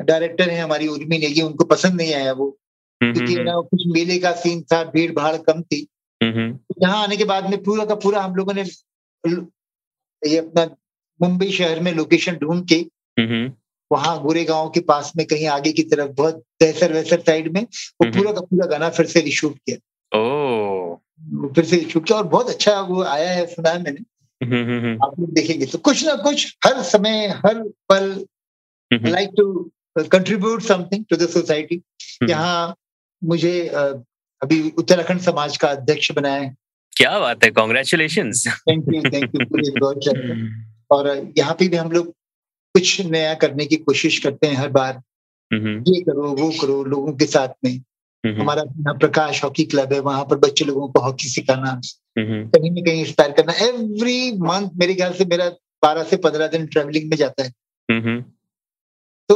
डायरेक्टर 0.05 0.51
है 0.51 0.61
हमारी 0.61 0.89
उर्मी 0.89 1.19
नेगी 1.19 1.41
उनको 1.41 1.65
पसंद 1.65 1.95
नहीं 1.95 2.15
आया 2.15 2.33
वो। 2.33 2.59
क्योंकि 3.15 3.35
ना 3.45 3.61
कुछ 3.61 3.83
मेले 3.87 4.19
का 4.19 4.33
सीन 4.33 4.63
था 4.63 4.85
भीड़ 4.85 5.13
भाड़ 5.13 5.37
कम 5.37 5.63
थी। 5.63 5.87
यहाँ 6.83 7.03
आने 7.03 7.17
के 7.17 7.25
बाद 7.25 7.51
में 7.51 7.63
पूरा 7.63 7.85
का 7.85 7.95
पूरा 7.95 8.23
हम 8.23 8.35
लोगों 8.35 8.55
ने 8.55 8.63
ये 10.31 10.39
अपना 10.39 10.77
मुंबई 11.23 11.51
शहर 11.53 11.81
में 11.81 11.93
लोकेशन 11.93 12.37
ढूंढ 12.37 12.69
के 12.69 12.87
वहाँ 13.95 14.19
गोरेगांव 14.23 14.69
के 14.71 14.81
पास 14.89 15.13
में 15.17 15.27
कहीं 15.27 15.47
आगे 15.51 15.73
की 15.73 15.83
तरफ़ 15.91 16.11
बहुत 16.19 16.43
दहसर 16.63 16.93
वहसर 16.93 17.21
साइड 17.21 17.53
में 17.55 17.63
वो। 17.63 18.11
पूरा 18.11 18.33
का 18.33 18.41
पूरा 18.43 18.67
गाना 18.69 18.89
फिर 18.97 19.07
से 19.07 19.21
रिशूट 19.21 19.59
किया। 19.59 19.77
ओ 20.13 20.97
फिर 21.55 21.65
से 21.65 21.77
रिशूट 21.77 22.07
किया 22.07 22.19
और 22.19 22.25
बहुत 22.29 22.49
अच्छा 22.51 22.81
वो 22.83 23.03
आया 23.05 23.31
है 23.31 23.47
सुना 23.49 23.71
है 23.71 23.83
मैंने। 23.83 24.01
आप 24.97 25.21
लोग 25.21 25.33
देखेंगे। 25.35 25.67
तो 25.67 25.79
कुछ 25.81 26.05
ना 26.07 26.15
कुछ 26.23 26.57
हर 26.67 26.83
समय 26.85 27.27
हर 27.45 27.63
पल 27.89 28.05
like 28.91 29.31
to 29.37 29.45
contribute 29.99 30.63
something 30.63 31.05
to 31.11 31.17
the 31.17 31.29
society 31.31 31.81
यहाँ 32.31 32.75
मुझे 33.23 33.55
अभी 33.69 34.59
उत्तराखंड 34.79 35.21
समाज 35.21 35.57
का 35.57 35.69
अध्यक्ष 35.69 36.11
बनाया 36.13 36.41
है। 36.41 36.55
क्या 36.93 37.19
बात 37.21 37.45
है 37.45 37.51
congratulation 37.51 38.33
thank 38.69 38.85
you 38.95 39.03
thank 39.05 39.31
you. 39.35 40.49
और 40.91 41.09
यहाँ 41.39 41.55
पे 41.59 41.69
भी 41.69 41.77
हम 41.77 41.91
लोग 41.93 42.13
कुछ 42.75 43.01
नया 43.07 43.35
करने 43.43 43.67
की 43.67 43.77
कोशिश 43.79 44.19
करते 44.19 44.47
हैं 44.47 44.57
हर 44.57 44.69
बार। 44.71 45.03
ये 45.51 46.01
करो 46.03 46.31
वो 46.37 46.51
करो 46.61 46.83
लोगों 46.85 47.13
के 47.17 47.27
साथ 47.27 47.49
में। 47.65 47.81
हमारा 48.25 48.63
अपना 48.63 48.93
प्रकाश 48.99 49.43
हॉकी 49.45 49.65
क्लब 49.65 49.93
है 49.93 49.99
वहाँ 50.03 50.25
पर 50.25 50.37
बच्चे 50.39 50.65
लोगों 50.65 50.89
को 50.89 51.01
हॉकी 51.01 51.29
सिखाना। 51.29 51.81
कहीं 52.19 52.71
ना 52.71 52.83
कहीं 52.83 53.01
इंस्पायर 53.01 53.33
करना। 53.33 53.53
एवरी 53.67 54.33
मंथ 54.41 54.71
मेरे 54.77 54.95
ख्याल 54.95 55.13
से 55.15 55.25
मेरा 55.27 55.49
बारह 55.83 56.05
से 56.05 56.17
पंद्रह 56.19 56.47
दिन 56.49 56.67
ट्रेवलिंग 56.67 57.11
में 57.11 57.17
जाता 57.17 57.43
है। 57.43 57.51
तो 59.29 59.35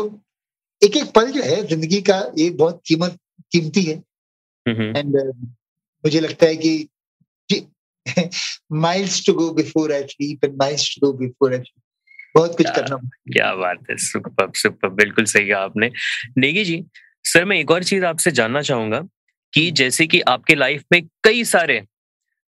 एक 0.83 0.96
एक 0.96 1.12
पल 1.14 1.31
जो 1.33 1.42
है 1.42 1.66
ज़िंदगी 1.66 2.01
का 2.03 2.20
ये 2.38 2.51
बहुत 2.59 2.81
कीमत 2.87 3.18
कीमती 3.53 3.83
है। 3.83 3.96
एंड 4.66 5.16
uh, 5.16 5.35
मुझे 6.05 6.20
लगता 6.20 6.46
है 6.46 6.57
कि 6.57 6.88
miles 8.72 9.24
to 9.27 9.33
go 9.35 9.51
before 9.55 9.92
I 9.92 10.03
sleep 10.07 10.44
and 10.44 10.57
miles 10.59 10.94
to 10.94 11.07
go 11.07 11.12
before 11.18 11.55
I 11.55 11.61
बहुत 12.38 12.57
कुछ 12.57 12.70
करना 12.70 12.96
क्या 13.33 13.55
बात 13.55 13.79
है 13.90 13.96
सुपर 13.96 14.51
सुपर 14.55 14.88
बिल्कुल 14.88 15.24
सही 15.24 15.48
कहा 15.48 15.61
आपने। 15.61 15.90
नेगी 16.38 16.64
जी 16.64 16.83
सर 17.24 17.44
मैं 17.44 17.57
एक 17.57 17.70
और 17.70 17.85
चीज़ 17.85 18.05
आपसे 18.05 18.31
जानना 18.31 18.62
चाहूँगा 18.62 19.01
कि 19.53 19.70
जैसे 19.70 20.07
कि 20.07 20.20
आपके 20.20 20.55
लाइफ 20.55 20.85
में 20.92 21.03
कई 21.24 21.44
सारे 21.44 21.81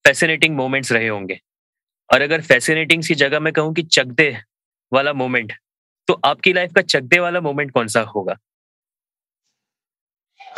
फैसिनेटिंग 0.04 0.56
मोमेंट्स 0.56 0.92
रहे 0.92 1.08
होंगे 1.08 1.40
और 2.10 2.20
अगर 2.20 2.40
फैसिनेटिंग 2.40 3.02
की 3.08 3.14
जगह 3.14 3.40
मैं 3.40 3.52
कहूँ 3.52 3.74
कि 3.74 3.82
चकदे 3.82 4.30
वाला 4.92 5.12
मोमेंट 5.12 5.52
तो 6.08 6.14
आपकी 6.24 6.52
लाइफ 6.52 6.72
का 6.74 6.82
चकदे 6.82 7.18
वाला 7.18 7.40
मोमेंट 7.40 7.70
कौन 7.70 7.86
सा 7.86 8.00
होगा? 8.00 8.36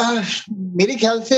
आह, 0.01 0.29
मेरे 0.53 0.97
ख्याल 0.97 1.23
से 1.23 1.37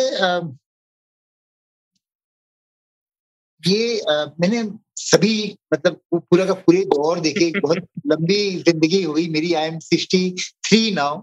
ये 3.63 3.99
अ, 4.01 4.15
मैंने 4.41 4.63
सभी 4.97 5.35
मतलब 5.75 6.01
वो 6.13 6.19
पूरा 6.21 6.45
का 6.47 6.55
पूरे 6.67 6.85
दौर 6.87 7.21
देखे 7.21 7.51
बहुत 7.61 7.79
लंबी 8.07 8.41
ज़िंदगी 8.61 9.03
हुई 9.03 9.29
मेरी। 9.29 9.53
I 9.55 9.67
am 9.69 9.79
sixty 9.79 10.31
three 10.65 10.91
now 10.95 11.21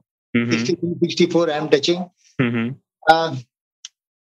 sixty 0.51 0.73
three 0.73 0.93
sixty 0.95 1.25
four 1.25 1.51
I 1.51 1.57
am 1.57 1.67
touching 1.67 2.03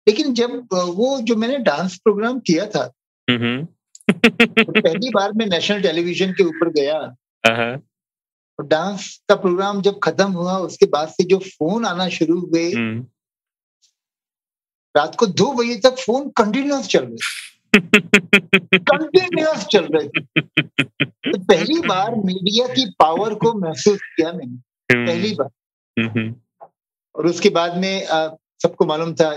लेकिन 0.07 0.35
जब 0.35 0.69
वो 0.73 1.21
जो 1.21 1.37
मैंने 1.37 1.59
डांस 1.67 1.97
प्रोग्राम 2.05 2.39
किया 2.41 2.67
था 2.67 2.91
तो 4.09 4.73
पहली 4.73 5.11
बार 5.11 5.33
मैं 5.33 5.47
नेशनल 5.47 5.83
टेलीविज़न 5.83 6.33
के 6.33 6.45
ऊपर 6.45 6.71
गया 6.71 6.99
और 8.59 8.67
डांस 8.67 9.07
का 9.29 9.35
प्रोग्राम 9.35 9.81
जब 9.83 9.99
खत्म 10.03 10.31
हुआ 10.33 10.57
उसके 10.67 10.87
बाद 10.87 11.09
से 11.09 11.25
जो 11.25 11.39
फ़ोन 11.39 11.85
आना 11.87 12.09
शुरू 12.19 12.39
हुए 12.41 12.71
रात 14.95 15.15
को 15.19 15.27
दो 15.27 15.53
बजे 15.53 15.77
तक 15.85 15.97
फ़ोन 15.99 16.29
कंटिन्यूस 16.37 16.87
चल 16.89 17.05
रहे 17.05 17.53
कंटिन्यूस 17.77 19.67
चल 19.67 19.85
रहे 19.85 20.09
थे। 20.09 20.43
तो 21.05 21.39
पहली 21.39 21.81
बार 21.81 22.15
मीडिया 22.15 22.67
की 22.67 22.91
पावर 22.99 23.35
को 23.35 23.55
महसूस 23.55 23.99
किया 24.03 24.33
मैंने। 24.33 24.57
पहली 25.07 25.35
बार। 25.35 25.51
और 27.15 27.27
उसके 27.27 27.49
बाद 27.49 27.77
में 27.77 28.07
सबको 28.63 28.87
मालूम 28.87 29.15
था 29.15 29.35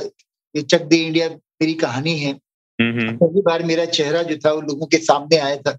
ये 0.55 0.61
चक 0.61 0.81
दे 0.81 0.95
इंडिया 0.95 1.29
मेरी 1.29 1.73
कहानी 1.73 2.19
है। 2.19 2.39
पहली 3.15 3.41
बार 3.41 3.63
मेरा 3.63 3.85
चेहरा 3.85 4.23
जो 4.23 4.37
था 4.37 4.51
वो 4.51 4.61
लोगों 4.61 4.85
के 4.85 4.97
सामने 4.97 5.37
आया 5.37 5.57
था। 5.57 5.71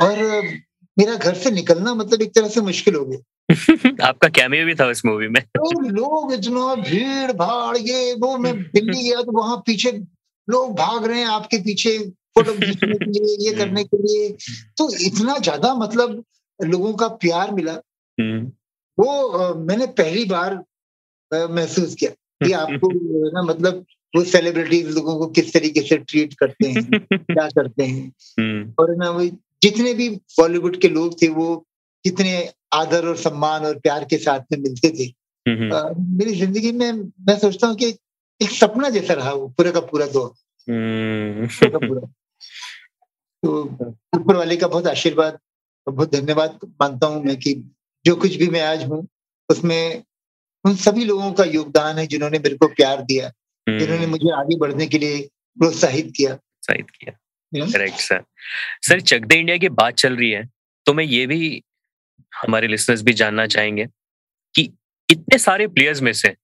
और 0.00 0.44
मेरा 0.98 1.14
घर 1.14 1.34
से 1.34 1.50
निकलना 1.50 1.94
मतलब 1.94 2.22
एक 2.22 2.34
तरह 2.34 2.48
से 2.48 2.60
मुश्किल 2.60 2.94
हो 2.94 3.04
गया। 3.04 3.18
आपका 4.08 4.28
कैमियो 4.28 4.66
भी 4.66 4.74
था 4.74 4.86
उस 4.86 5.04
मूवी 5.06 5.28
में। 5.28 5.42
तो 5.42 5.80
लोग 5.80 6.32
इतना 6.32 6.74
भीड़ 6.74 7.32
भाड़ 7.32 7.76
ये 7.76 8.14
वो 8.14 8.38
मैं 8.38 8.62
दिल्ली 8.62 9.08
गया 9.08 9.22
तो 9.22 9.32
वहाँ 9.32 9.56
पीछे 9.56 9.90
लोग 10.52 10.74
भाग 10.76 11.04
रहे 11.04 11.18
हैं 11.20 11.26
आपके 11.28 11.58
पीछे 11.58 11.98
फ़ोटो 12.36 12.52
खींचने 12.56 12.98
के 12.98 13.10
लिए 13.10 13.36
ये 13.46 13.52
करने 13.56 13.84
के 13.84 13.96
लिए। 13.98 14.28
तो 14.78 14.88
इतना 15.06 15.38
ज़्यादा 15.38 15.74
मतलब 15.74 16.22
लोगों 16.60 16.92
का 16.94 17.08
प्यार 17.24 17.50
मिला। 17.54 17.72
वो 18.98 19.06
अ, 19.28 19.54
मैंने 19.60 19.86
पहली 19.98 20.24
बार 20.24 20.54
महसूस 21.32 21.94
किया 21.94 22.10
कि 22.10 22.52
आपको 22.52 22.88
ना 23.32 23.42
मतलब 23.42 23.84
वो 24.14 24.22
सेलिब्रिटीज 24.24 24.88
लोगों 24.94 25.16
को 25.18 25.26
किस 25.36 25.52
तरीके 25.52 25.80
से 25.82 25.96
ट्रीट 25.98 26.34
करते 26.34 26.68
हैं 26.68 26.82
क्या 27.30 27.48
करते 27.48 27.84
हैं। 27.84 28.12
और 28.78 28.94
ना 28.96 29.10
वो 29.10 29.24
जितने 29.62 29.94
भी 29.94 30.08
बॉलीवुड 30.38 30.76
के 30.80 30.88
लोग 30.88 31.22
थे 31.22 31.28
वो 31.28 31.46
कितने 32.04 32.34
आदर 32.74 33.06
और 33.08 33.16
सम्मान 33.16 33.64
और 33.64 33.78
प्यार 33.78 34.04
के 34.04 34.18
साथ 34.18 34.40
में 34.52 34.58
मिलते 34.58 34.90
थे। 34.90 35.06
अ, 35.72 35.94
मेरी 35.98 36.34
ज़िंदगी 36.34 36.72
में 36.72 36.92
मैं 36.92 37.38
सोचता 37.38 37.66
हूँ 37.66 37.76
कि 37.76 37.90
एक 38.42 38.50
सपना 38.50 38.88
जैसा 38.90 39.14
रहा 39.14 39.32
वो 39.32 39.48
पूरा 39.48 39.70
का 39.70 39.80
पूरा 39.80 40.06
दौर 40.06 40.30
पूरा 40.68 41.78
पूरा। 41.78 42.00
तो 43.42 43.62
ऊपर 44.16 44.36
वाले 44.36 44.56
का 44.56 44.68
बहुत 44.68 44.86
आशीर्वाद 44.86 45.38
बहुत 45.86 46.12
धन्यवाद 46.12 46.58
मानता 46.80 47.06
हूँ 47.06 47.24
मैं 47.24 47.36
कि 47.36 47.54
जो 48.04 48.14
कुछ 48.16 48.36
भी 48.36 48.48
मैं 48.48 48.62
आज 48.62 48.84
हूँ 48.84 49.06
उसमें 49.48 50.02
उन 50.64 50.74
सभी 50.76 51.04
लोगों 51.04 51.32
का 51.32 51.44
योगदान 51.44 51.98
है 51.98 52.06
जिन्होंने 52.06 52.38
मेरे 52.38 52.56
को 52.56 52.68
प्यार 52.68 53.02
दिया 53.02 53.28
जिन्होंने 53.66 54.06
मुझे 54.06 54.30
आगे 54.32 54.56
बढ़ने 54.58 54.86
के 54.86 54.98
लिए 54.98 55.20
प्रोत्साहित 55.58 56.12
किया। 56.16 56.34
प्रोत्साहित 56.34 56.90
किया। 56.90 57.66
Correct 57.72 57.98
sir 57.98 58.22
sir 58.82 59.00
Chak 59.00 59.24
De 59.24 59.38
India 59.38 59.56
की 59.56 59.68
बात 59.80 59.94
चल 59.94 60.16
रही 60.16 60.30
है 60.30 60.48
तो 60.86 60.94
मैं 60.94 61.04
ये 61.04 61.26
भी 61.26 61.62
हमारे 62.32 62.68
लिसनर्स 62.68 63.02
भी 63.02 63.12
जानना 63.12 63.46
चाहेंगे 63.46 63.86
कि 64.54 64.62
इतने 65.08 65.38
सारे 65.38 65.66
प्लेयर्स 65.68 66.00
में 66.02 66.12
से 66.12 66.34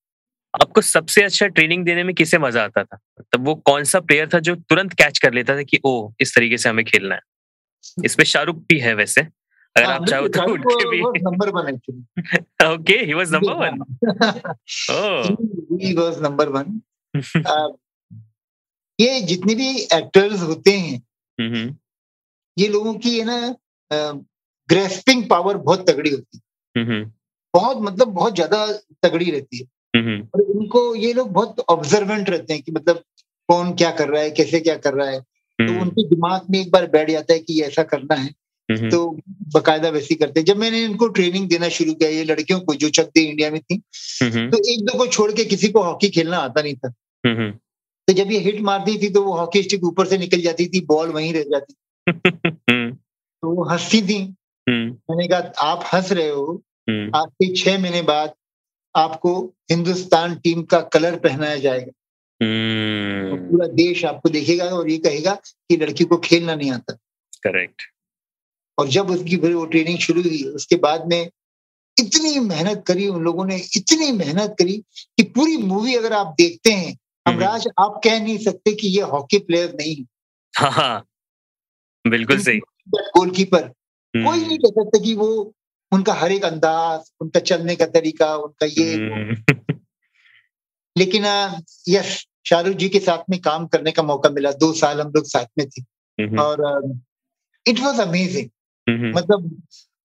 आपको 0.62 0.80
सबसे 0.80 1.22
अच्छा 1.22 1.46
ट्रेनिंग 1.48 1.84
देने 1.84 2.04
में 2.04 2.14
किसे 2.14 2.38
मज़ा 2.38 2.64
आता 2.64 2.84
था? 2.84 2.98
तब 3.32 3.44
वो 3.46 3.54
कौन 3.66 3.84
सा 3.84 4.00
प्लेयर 4.00 4.28
था 4.34 4.38
जो 4.40 4.54
तुरंत 4.68 4.92
कैच 4.92 5.18
कर 5.18 5.32
लेता 5.34 5.56
था 5.56 5.62
कि 5.62 5.80
ओ 5.84 6.10
इस 6.20 6.34
तरीके 6.34 6.58
से 6.58 6.68
हमें 6.68 6.84
खेलना 6.84 7.14
है। 7.14 7.20
इसमें 8.04 8.24
शाहरुख 8.26 8.56
भी 8.68 8.78
है 8.78 8.94
वैसे। 8.94 9.20
अगर 9.20 9.86
हाँ, 9.86 9.94
आप 9.94 10.06
चाहो 10.06 10.28
तो 10.28 10.42
उठ 10.52 10.60
के 10.60 10.88
भी 10.90 11.00
number 11.22 11.50
one 11.50 11.68
actually 11.68 12.74
okay 12.74 12.94
he 13.04 13.14
was 13.14 13.32
number 13.32 13.52
one 13.54 13.80
oh 14.90 15.26
he 15.82 15.92
was 15.94 16.20
number 16.22 16.48
one 16.48 16.80
ये 18.98 19.20
जितने 19.22 19.54
भी 19.54 19.68
एक्टर्स 19.94 20.40
होते 20.42 20.70
हैं 20.70 20.96
हम्म 21.38 21.76
ये 22.56 22.68
लोगों 22.68 22.94
की 22.94 23.18
है 23.18 23.24
ना 23.24 23.38
ग्रेस्पिंग 24.68 25.28
पावर 25.28 25.56
बहुत 25.58 25.88
तगड़ी 25.90 26.10
होती 26.10 26.38
है। 26.38 26.42
हम्म 26.76 27.04
बहुत 27.54 27.76
मतलब 27.82 28.08
बहुत 28.08 28.34
ज़्यादा 28.34 28.66
तगड़ी 29.02 29.30
रहती 29.30 29.58
है। 29.58 29.64
हम्म 29.64 29.77
और 29.96 30.42
इनको 30.42 30.94
ये 30.94 31.12
लोग 31.12 31.32
बहुत 31.32 31.60
ऑब्जर्वेंट 31.68 32.30
रहते 32.30 32.54
हैं 32.54 32.62
कि 32.62 32.72
मतलब 32.72 33.02
कौन 33.48 33.72
क्या 33.72 33.90
कर 33.90 34.08
रहा 34.08 34.22
है 34.22 34.30
कैसे 34.30 34.60
क्या 34.60 34.76
कर 34.76 34.94
रहा 34.94 35.08
है। 35.08 35.20
तो 35.20 35.64
हम्म। 35.64 35.80
उनके 35.80 36.04
दिमाग 36.08 36.40
में 36.50 36.60
एक 36.60 36.70
बार 36.70 36.86
बैठ 36.86 37.10
जाता 37.10 37.32
है 37.32 37.38
कि 37.38 37.54
ये 37.54 37.66
ऐसा 37.66 37.82
करना 37.82 38.14
है। 38.14 38.34
हम्म। 38.68 38.90
तो 38.90 39.20
बकायदा 39.54 39.88
वैसे 39.88 40.06
ही 40.10 40.14
करते 40.14 40.40
हैं। 40.40 40.44
जब 40.44 40.56
मैंने 40.56 40.82
इनको 40.84 41.08
ट्रेनिंग 41.08 41.48
देना 41.48 41.68
शुरू 41.68 41.94
किया 41.94 42.08
ये 42.10 42.24
लड़कियों 42.24 42.60
को 42.60 42.74
जो 42.74 42.88
चक 42.88 43.08
दी 43.14 43.24
इंडिया 43.24 43.50
में 43.50 43.60
थी 43.60 43.80
हम्म। 44.22 44.50
तो 44.50 44.58
एक 44.72 44.84
दो 44.84 44.98
को 44.98 45.06
छोड़ 45.06 45.32
के 45.32 45.44
किसी 45.44 45.68
को 45.68 45.82
हॉकी 45.82 46.08
खेलना 46.08 46.38
आता 46.38 46.62
नहीं 46.62 46.74
था। 46.74 46.92
हम्म। 47.26 47.50
तो 48.08 48.12
जब 48.12 48.32
ये 48.32 48.38
हिट 48.38 48.60
मारती 48.60 48.98
थी 48.98 49.08
तो 49.10 49.22
वो 49.22 49.32
हॉकी 49.32 49.62
स्टिक 49.62 49.84
ऊपर 49.84 50.06
से 50.06 50.18
निकल 50.18 50.40
जाती 50.40 50.66
थी 50.66 50.80
बॉल 50.80 51.08
वहीं 51.08 51.32
रह 51.32 51.42
जाती 51.42 51.74
हम्म। 52.70 52.90
तो 52.92 53.54
वो 53.54 53.64
हंसती 53.64 54.02
थी। 54.02 54.22
हम्म। 54.68 54.90
मैंने 55.10 55.28
कहा 55.28 55.70
आप 55.70 55.84
हंस 55.94 56.12
रहे 56.12 56.28
हो। 56.28 56.62
हम्म। 56.90 57.10
आज 57.16 57.28
से 57.28 57.54
छह 57.56 57.78
महीने 57.78 58.02
बाद 58.02 58.32
आपको 58.98 59.54
हिंदुस्तान 59.70 60.34
टीम 60.34 60.62
का 60.62 60.80
कलर 60.80 61.18
पहनाया 61.18 61.56
जाएगा। 61.56 61.92
और 62.42 62.46
हम्म 62.46 63.50
पूरा 63.50 63.66
देश 63.66 64.04
आपको 64.04 64.28
देखेगा 64.28 64.64
और 64.64 64.90
ये 64.90 64.98
कहेगा 64.98 65.34
कि 65.34 65.76
लड़की 65.76 66.04
को 66.04 66.16
खेलना 66.16 66.54
नहीं 66.54 66.70
आता। 66.70 66.92
करेक्ट। 67.42 67.82
और 68.78 68.88
जब 68.88 69.10
उसकी 69.10 69.36
फिर 69.36 69.54
वो 69.54 69.64
ट्रेनिंग 69.66 69.98
शुरू 69.98 70.22
हुई 70.22 70.42
उसके 70.42 70.76
बाद 70.76 71.06
में 71.06 71.30
इतनी 71.98 72.38
मेहनत 72.38 72.84
करी 72.86 73.08
उन 73.08 73.22
लोगों 73.22 73.44
ने 73.44 73.56
इतनी 73.76 74.12
मेहनत 74.12 74.56
करी 74.58 74.78
कि 75.16 75.22
पूरी 75.22 75.56
मूवी 75.56 75.94
अगर 75.94 76.12
आप 76.12 76.34
देखते 76.38 76.72
हैं 76.72 76.98
हमराज 77.28 77.68
आप 77.78 78.00
कह 78.04 78.20
नहीं 78.20 78.38
सकते 78.38 78.74
कि 78.74 78.88
ये 78.88 79.02
हॉकी 79.02 79.38
प्लेयर 79.38 79.74
नहीं 79.74 79.96
है। 79.96 80.04
हाँ 80.56 80.70
हाँ। 80.70 81.04
बिल्कुल 82.08 82.38
सही। 82.38 82.58
गोलकीपर 82.88 83.68
कोई 84.16 84.22
हम्म, 84.22 84.46
नहीं 84.46 84.58
कह 84.58 84.68
सकता 84.68 84.98
कि 84.98 85.14
वो 85.14 85.54
उनका 85.92 86.12
हर 86.14 86.32
एक 86.32 86.44
अंदाज 86.44 87.10
उनका 87.20 87.40
चलने 87.42 87.76
का 87.76 87.86
तरीका 87.88 88.34
उनका 88.36 88.66
ये 88.68 88.94
हम्म, 88.94 89.36
लेकिन 90.96 91.24
यस 91.88 92.24
शाहरुख 92.48 92.76
जी 92.76 92.88
के 92.88 92.98
साथ 93.00 93.30
में 93.30 93.40
काम 93.40 93.66
करने 93.66 93.92
का 93.92 94.02
मौका 94.02 94.30
मिला। 94.30 94.52
दो 94.54 94.72
साल 94.74 95.00
हम 95.00 95.12
लोग 95.16 95.24
साथ 95.26 95.46
में 95.58 95.66
थे। 95.68 95.80
हम्म, 96.18 96.40
और 96.40 96.98
इट 97.66 97.80
वाज 97.80 98.00
अमेजिंग 98.00 98.48
मतलब 99.16 99.50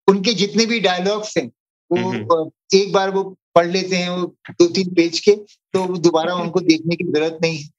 उनके 0.08 0.34
जितने 0.36 0.66
भी 0.66 0.80
डायलॉग्स 0.80 1.38
हैं 1.38 1.48
वो 1.92 1.98
हम्म। 2.00 2.50
एक 2.74 2.92
बार 2.94 3.10
वो 3.10 3.24
पढ़ 3.56 3.68
लेते 3.68 3.96
हैं 3.96 4.10
वो 4.10 4.26
दो 4.52 4.68
तीन 4.74 4.94
पेज 4.96 5.20
के 5.20 5.32
तो 5.74 5.86
दोबारा 6.00 6.34
उनको 6.36 6.60
देखने 6.62 6.96
की 6.96 7.04
ज़रूरत 7.04 7.40
नहीं 7.42 7.58
है। 7.58 7.70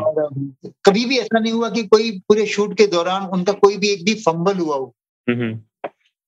और 0.00 0.28
कभी 0.86 1.04
भी 1.04 1.18
ऐसा 1.18 1.38
नहीं 1.38 1.52
हुआ 1.52 1.68
कि 1.70 1.82
कोई 1.86 2.10
पूरे 2.28 2.46
शूट 2.46 2.76
के 2.78 2.86
दौरान 2.86 3.26
उनका 3.30 3.52
कोई 3.64 3.76
भी 3.76 3.88
एक 3.88 4.04
भी 4.04 4.14
फंबल 4.22 4.58
हुआ 4.58 4.76
हो। 4.76 4.94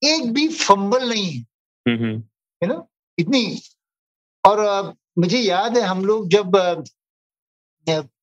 एक 0.05 0.33
भी 0.33 0.47
फंबल 0.47 1.09
नहीं 1.09 1.29
है। 1.31 1.45
हम्म, 1.87 2.23
है 2.63 2.67
ना? 2.67 2.87
इतनी। 3.19 3.61
और 4.45 4.57
मुझे 5.19 5.39
याद 5.39 5.77
है 5.77 5.83
हम 5.83 6.05
लोग 6.05 6.27
जब 6.29 6.55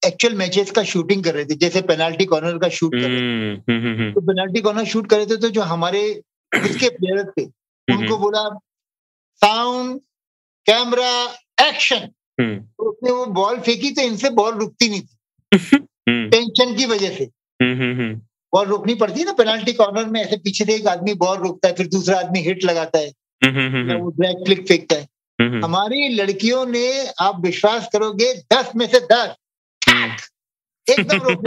एक्चुअल 0.07 0.35
मैचेस 0.35 0.71
का 0.71 0.83
शूटिंग 0.83 1.25
कर 1.25 1.35
रहे 1.35 1.45
थे 1.45 1.55
जैसे 1.55 1.83
पेनाल्टी 1.83 2.25
कॉर्नर 2.25 2.59
का 2.59 2.69
शूट 2.69 2.95
कर 2.95 3.09
रहे 3.09 3.21
थे। 3.21 3.73
हम्म, 3.73 3.87
हम्म, 3.87 4.01
हम्म, 4.01 4.13
तो 4.13 4.21
पेनाल्टी 4.21 4.61
कॉर्नर 4.61 4.85
शूट 4.85 5.11
कर 5.11 5.17
रहे 5.17 5.27
थे 5.27 5.37
तो 5.37 5.49
जो 5.49 5.61
हमारे 5.63 6.23
उसके 6.55 6.89
प्लेयर 6.89 7.25
थे 7.25 7.45
उनको 7.95 8.19
बोला 8.19 8.59
साउंड 9.35 10.01
कैमरा 10.67 11.35
एक्शन 11.69 12.11
हम्म, 12.41 12.57
तो 12.59 12.91
उसने 12.91 13.11
वो 13.13 13.27
बॉल 13.27 13.61
फेंकी 13.61 13.91
तो 13.91 14.03
इनसे 14.03 14.31
बॉल 14.31 14.55
रुकती 14.55 14.89
नहीं 14.89 15.03
थी। 15.03 15.19
हम्म, 16.09 16.31
टेंशन 16.31 16.75
की 16.77 16.87
वजह 16.87 17.15
से। 17.17 17.25
हम्म, 17.63 17.83
हम्म, 17.83 18.21
बॉल 18.55 18.67
रोकनी 18.67 18.95
पड़ती 18.95 19.21
है 19.21 19.27
ना 19.27 19.33
पेनाल्टी 19.33 19.73
कॉर्नर 19.73 20.07
में? 20.07 20.21
ऐसे 20.25 20.37
पीछे 20.37 20.65
से 20.65 20.75
एक 20.75 20.87
आदमी 20.87 21.15
बॉल 21.15 21.39
रोकता 21.39 21.69
है 21.69 21.75
फिर 21.75 21.87
दूसरा 21.89 22.19
आदमी 22.19 22.41
हिट 22.41 22.65
लगाता 22.65 22.99
है। 22.99 23.13
हम्म, 23.45 23.59
हम्म, 23.59 23.95
वो 23.95 24.11
ड्रैग 24.11 24.45
क्लिक 24.45 24.69
फेंकता 24.69 24.97
है। 24.97 25.09
हम्म, 25.41 25.65
हमारी 25.65 26.09
लड़कियों 26.09 26.67
ने 26.67 27.07
आप 27.07 27.41
विश्वास 27.41 27.89
करोगे 27.93 28.35
दस 28.35 28.73
में 28.77 28.87
से 28.87 29.01
दस। 29.01 29.35
एकदम 30.91 31.17
रोक 31.17 31.43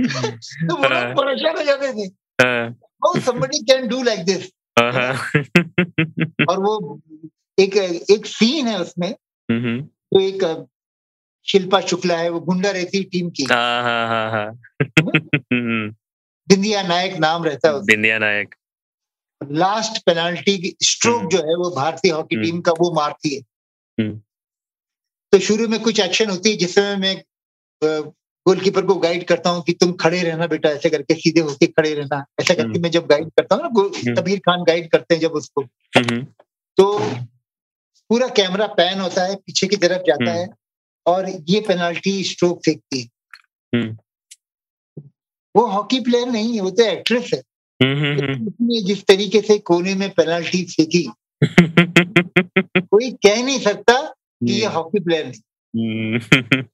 तो 0.00 0.76
वो 0.76 0.82
लोग 0.82 1.16
परेशान 1.16 1.56
हो 1.56 1.62
जाते 1.62 1.92
थे। 1.92 2.12
हाँ, 2.42 2.68
how 2.70 3.14
somebody 3.14 3.56
can 3.56 3.88
do 3.88 4.02
like 4.02 4.24
this 4.24 4.50
हाँ, 4.78 4.92
हाँ, 4.92 5.12
और 6.48 6.60
वो 6.60 7.00
एक 7.58 7.76
एक 8.10 8.26
सीन 8.26 8.68
है 8.68 8.80
उसमें। 8.80 9.14
हम्म, 9.50 9.80
तो 9.80 10.20
एक 10.20 10.66
शिल्पा 11.46 11.80
शुक्ला 11.80 12.16
है 12.16 12.28
वो 12.30 12.40
गुंडा 12.40 12.70
रहती 12.70 12.98
है 12.98 13.04
टीम 13.04 13.30
की 13.30 13.44
हाँ, 13.44 13.82
हाँ, 13.82 14.08
हाँ, 14.08 14.30
हाँ, 14.30 14.60
हम्म, 15.52 15.88
बिंदिया 16.48 16.82
नायक 16.82 17.16
नाम 17.18 17.44
रहता 17.44 17.68
है 17.68 17.82
Bindiya 17.84 18.18
Naik 18.18 18.54
last 19.40 20.02
penalty 20.06 20.76
stroke 20.82 21.30
जो 21.32 21.38
है 21.38 21.54
वो 21.56 21.70
भारतीय 21.70 22.12
हॉकी 22.12 22.36
हम्म। 22.36 22.44
टीम 22.44 22.60
का 22.60 22.72
वो 22.72 22.92
मारती 22.92 23.34
है 23.34 23.40
हम्म। 23.98 24.20
तो 25.32 25.38
शुरू 25.38 25.68
में 25.68 25.80
कुछ 25.80 26.00
एक्शन 26.00 26.30
होती 26.30 26.50
है 26.50 26.56
जिसमें 26.56 26.96
मैं 26.96 27.16
गोलकीपर 28.46 28.84
को 28.86 28.94
गाइड 28.94 29.24
करता 29.24 29.50
हूँ 29.50 29.62
कि 29.62 29.72
तुम 29.72 29.92
खड़े 29.92 30.22
रहना 30.22 30.46
बेटा 30.46 30.68
ऐसे 30.68 30.90
करके 30.90 31.14
सीधे 31.14 31.40
होके 31.40 31.66
खड़े 31.66 31.92
रहना 31.94 32.24
ऐसा 32.40 32.54
करके 32.54 32.68
हम्म। 32.68 32.82
मैं 32.82 32.90
जब 32.90 33.06
गाइड 33.06 33.28
करता 33.30 33.54
हूँ 33.54 33.62
ना 33.62 33.68
हम्म। 33.68 34.36
खान 34.38 34.64
गाइड 34.64 34.90
करते 34.90 35.14
हैं 35.14 35.20
जब 35.20 35.32
उसको 35.32 35.62
हम्म, 35.92 36.22
तो 36.78 36.98
पूरा 38.10 38.28
कैमरा 38.36 38.66
पैन 38.76 39.00
होता 39.00 39.24
है 39.24 39.34
पीछे 39.36 39.66
की 39.66 39.76
तरफ़ 39.76 40.02
जाता 40.02 40.30
हम्म। 40.30 40.40
है 40.40 40.48
और 41.06 41.30
ये 41.48 41.60
पेनाल्टी 41.60 42.24
स्ट्रोक 42.24 42.58
फेंकती 42.64 43.00
है। 43.00 43.08
हम्म। 43.74 43.98
वो 45.56 45.66
हॉकी 45.66 46.00
प्लेयर 46.00 46.28
नहीं 46.28 46.54
है 46.54 46.60
वो 46.60 46.70
तो 46.70 46.84
एक्ट्रेस 46.84 47.30
है। 47.34 47.42
हम्म, 47.82 47.98
हम्म, 47.98 48.46
उसने 48.46 48.82
जिस 48.82 49.06
तरीके 49.06 49.40
से 49.40 49.58
कोने 49.58 49.94
में 49.94 50.10
पेनाल्टी 50.10 50.64
फेंकी 50.64 51.10
कोई 52.82 53.10
कह 53.10 53.44
नहीं 53.44 53.60
सकता 53.60 54.06
कि 54.06 54.52
ये 54.52 54.66
हॉकी 54.66 55.00
प्लेयर 55.00 55.26
नहीं। 55.26 55.40
हम्म, 55.76 56.64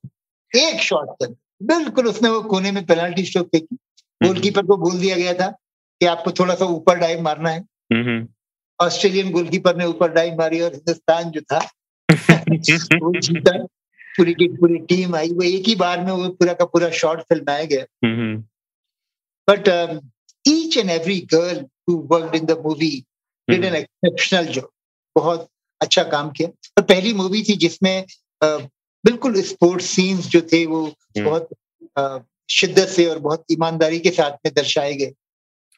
एक 0.55 0.81
शॉट 0.81 1.09
पर 1.09 1.35
बिल्कुल 1.63 2.07
उसने 2.07 2.29
वो 2.29 2.41
कोने 2.41 2.71
में 2.71 2.85
पेनाल्टी 2.85 3.25
स्ट्रोक 3.25 3.47
फेंकी। 3.47 3.77
गोलकीपर 4.23 4.65
को 4.65 4.77
बोल 4.77 4.99
दिया 4.99 5.15
गया 5.15 5.33
था 5.33 5.47
कि 5.99 6.05
आपको 6.05 6.31
थोड़ा 6.31 6.55
सा 6.55 6.65
ऊपर 6.65 6.99
डाइव 6.99 7.21
मारना 7.21 7.49
है। 7.49 7.59
हम्म, 7.93 8.27
ऑस्ट्रेलियन 8.81 9.31
गोलकीपर 9.31 9.75
ने 9.75 9.85
ऊपर 9.85 10.11
डाइव 10.11 10.33
मारी 10.37 10.61
और 10.61 10.71
हिंदुस्तान 10.73 11.31
जो 11.31 11.41
था 11.41 11.59
वो 13.03 13.19
जीता। 13.19 13.67
पूरी 14.17 14.33
की 14.33 14.47
पूरी 14.57 14.77
टीम 14.85 15.15
आई 15.15 15.29
वो 15.31 15.43
एक 15.43 15.67
ही 15.67 15.75
बार 15.75 16.03
में 16.05 16.11
वो 16.11 16.29
पूरा 16.29 16.53
का 16.53 16.65
पूरा 16.65 16.89
शॉट 16.99 17.21
फिल्माया 17.21 17.65
गया। 17.65 17.85
हम्म, 18.05 18.37
but 19.47 19.69
each 20.45 20.77
and 20.77 20.89
every 20.89 21.19
girl 21.33 21.65
who 21.89 21.95
worked 22.11 22.35
in 22.35 22.45
the 22.45 22.57
movie 22.65 22.95
did 23.47 23.65
an 23.65 23.75
exceptional 23.75 24.45
job 24.45 24.69
बहुत 25.15 25.47
अच्छा 25.81 26.03
काम 26.03 26.31
किया। 26.31 26.49
और 26.77 26.83
पहली 26.83 27.13
मूवी 27.13 27.43
थी 27.43 27.55
जिसमें 27.55 28.05
uh, 28.41 28.61
बिल्कुल 29.05 29.41
स्पोर्ट्स 29.41 29.85
सीन्स 29.85 30.27
जो 30.27 30.41
थे 30.53 30.65
वो 30.65 30.81
बहुत 31.17 31.49
uh, 31.99 32.19
शिद्दत 32.49 32.87
से 32.87 33.05
और 33.05 33.19
बहुत 33.19 33.43
ईमानदारी 33.51 33.99
के 33.99 34.11
साथ 34.11 34.31
में 34.45 34.53
दर्शाए 34.55 34.93
गए। 34.95 35.13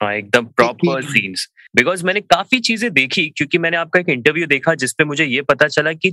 हाँ 0.02 0.14
एकदम 0.16 0.46
प्रॉपर 0.46 0.90
हम्म। 0.90 1.14
सीन्स 1.14 1.48
बिकॉज़ 1.76 2.06
मैंने 2.06 2.22
काफ़ी 2.22 2.60
चीज़ें 2.60 2.92
देखी 2.94 3.28
क्योंकि 3.30 3.58
मैंने 3.58 3.78
आपका 3.78 4.00
एक 4.00 4.10
इंटरव्यू 4.10 4.48
देखा 4.48 4.74
जिसपे 4.76 5.04
मुझे 5.04 5.26
ये 5.26 5.42
पता 5.42 5.68
चला 5.68 5.94
कि 5.94 6.12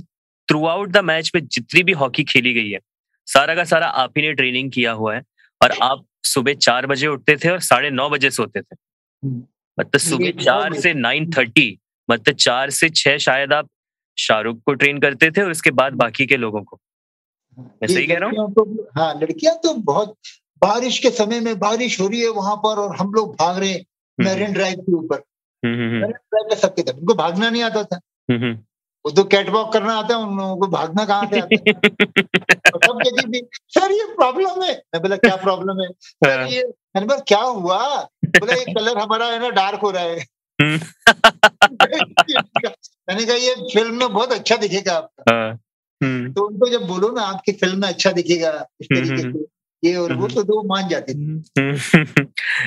थ्रू 0.49 0.65
आउट 0.65 0.89
द 0.89 0.97
मैच 0.97 1.31
में 1.35 1.47
जितनी 1.47 1.83
भी 1.83 1.91
हॉकी 1.91 2.23
खेली 2.23 2.53
गई 2.53 2.69
है 2.69 2.79
सारा 3.25 3.55
का 3.55 3.63
सारा 3.63 3.87
आप 3.87 4.13
ही 4.17 4.21
ने 4.21 4.33
ट्रेनिंग 4.33 4.71
किया 4.71 4.91
हुआ 4.91 5.15
है 5.15 5.23
और 5.63 5.71
आप 5.71 6.05
सुबह 6.23 6.53
चार 6.53 6.85
बजे 6.85 7.07
उठते 7.07 7.35
थे 7.35 7.49
और 7.49 7.59
साढ़े 7.59 7.89
नौ 7.89 8.09
बजे 8.09 8.29
सोते 8.29 8.61
थे। 8.61 8.75
हम्म। 9.23 9.43
मतलब 9.79 9.99
सुबह 9.99 10.31
चार 10.31 10.73
से 10.73 10.93
नाइन 10.93 11.31
थर्टी 11.31 11.79
मतलब 12.09 12.35
चार 12.35 12.69
से 12.69 12.89
छह 12.89 13.17
शायद 13.17 13.53
आप 13.53 13.69
शाहरुख 14.17 14.61
को 14.65 14.73
ट्रेन 14.73 14.99
करते 14.99 15.31
थे 15.31 15.41
और 15.41 15.51
उसके 15.51 15.71
बाद 15.71 15.93
बाकी 15.93 16.25
के 16.25 16.37
लोगों 16.37 16.61
को। 16.63 16.79
मैं 17.59 17.87
सही 17.87 18.07
कह 18.07 18.17
रहा 18.17 18.29
हूँ? 18.29 18.53
तो 18.53 18.87
हाँ 18.97 19.19
लड़कियाँ 19.19 19.55
तो 19.55 19.73
बहुत 19.73 20.15
बारिश 20.63 20.99
के 20.99 21.09
समय 21.09 21.39
में 21.39 21.59
बारिश 21.59 21.99
हो 22.01 22.07
रही 22.07 22.21
है 22.21 22.29
वहाँ 22.29 22.55
पर 22.55 22.79
और 22.79 22.95
हम 22.95 23.13
लोग 23.13 23.35
भाग 23.35 23.57
रहे 23.57 23.69
हैं 23.69 23.85
मैरिन 24.19 24.53
ड्राइव 24.53 24.79
के 24.81 24.93
ऊपर। 24.93 25.23
हम्म, 25.65 25.75
हम्म, 25.75 25.91
मैरिन 25.91 26.11
ड्राइव 26.11 26.55
सबके 26.55 26.81
तरफ़ 26.81 26.95
उनको 26.95 27.13
भागना 27.13 27.49
नहीं 27.49 27.63
आता 27.63 27.83
था। 27.83 27.99
हम्म, 28.31 28.43
हम्म, 28.43 28.57
वो 29.07 29.11
तो 29.11 29.23
कैट 29.23 29.49
वॉक 29.49 29.73
करना 29.73 29.93
आता 29.93 30.15
है 30.15 30.23
उन 30.23 30.37
लोगों 30.37 30.57
को 30.57 30.67
भागना 30.67 31.05
कहाँ 31.05 31.25
से 31.33 31.39
आता 31.39 31.49
है? 31.55 31.81
थी 33.21 33.47
सर 33.67 33.91
ये 33.91 34.05
प्रॉब्लम 34.05 34.63
है। 34.63 34.73
मैं 34.93 35.01
बोला 35.01 35.15
क्या 35.15 35.35
प्रॉब्लम 35.35 35.81
है? 35.81 35.87
सर 35.91 36.47
ये 36.47 36.63
मैंने 36.63 37.07
बोला 37.07 37.19
क्या 37.19 37.39
हुआ? 37.39 38.03
बोला 38.25 38.53
ये 38.53 38.65
कलर 38.65 38.97
हमारा 38.97 39.25
है 39.25 39.39
ना 39.39 39.49
डार्क 39.49 39.79
हो 39.79 39.91
रहा 39.91 40.03
है। 40.03 40.19
हम्म, 40.61 40.79
मैंने 43.09 43.25
कहा 43.25 43.35
ये 43.35 43.55
फ़िल्म 43.55 43.99
में 43.99 44.13
बहुत 44.13 44.31
अच्छा 44.31 44.55
दिखेगा 44.55 44.93
आपका। 44.93 45.33
हाँ, 45.33 45.51
हम्म, 46.03 46.33
तो 46.33 46.47
उनको 46.47 46.69
जब 46.69 46.87
बोलो 46.87 47.11
ना 47.11 47.21
आपकी 47.21 47.51
फ़िल्म 47.51 47.81
में 47.81 47.87
अच्छा 47.87 48.11
दिखेगा। 48.11 48.67
इस 48.81 48.87
तरीके 48.87 49.21
हम्म, 49.21 49.33
से। 49.33 49.56
ये 49.83 49.95
और 49.95 50.13
वो 50.13 50.23
हम्म। 50.23 50.33
तो 50.33 50.43
दो 50.43 50.63
मान 50.63 50.87
जाते 50.87 51.13
थे। 51.13 51.17
हम्म, 51.17 51.75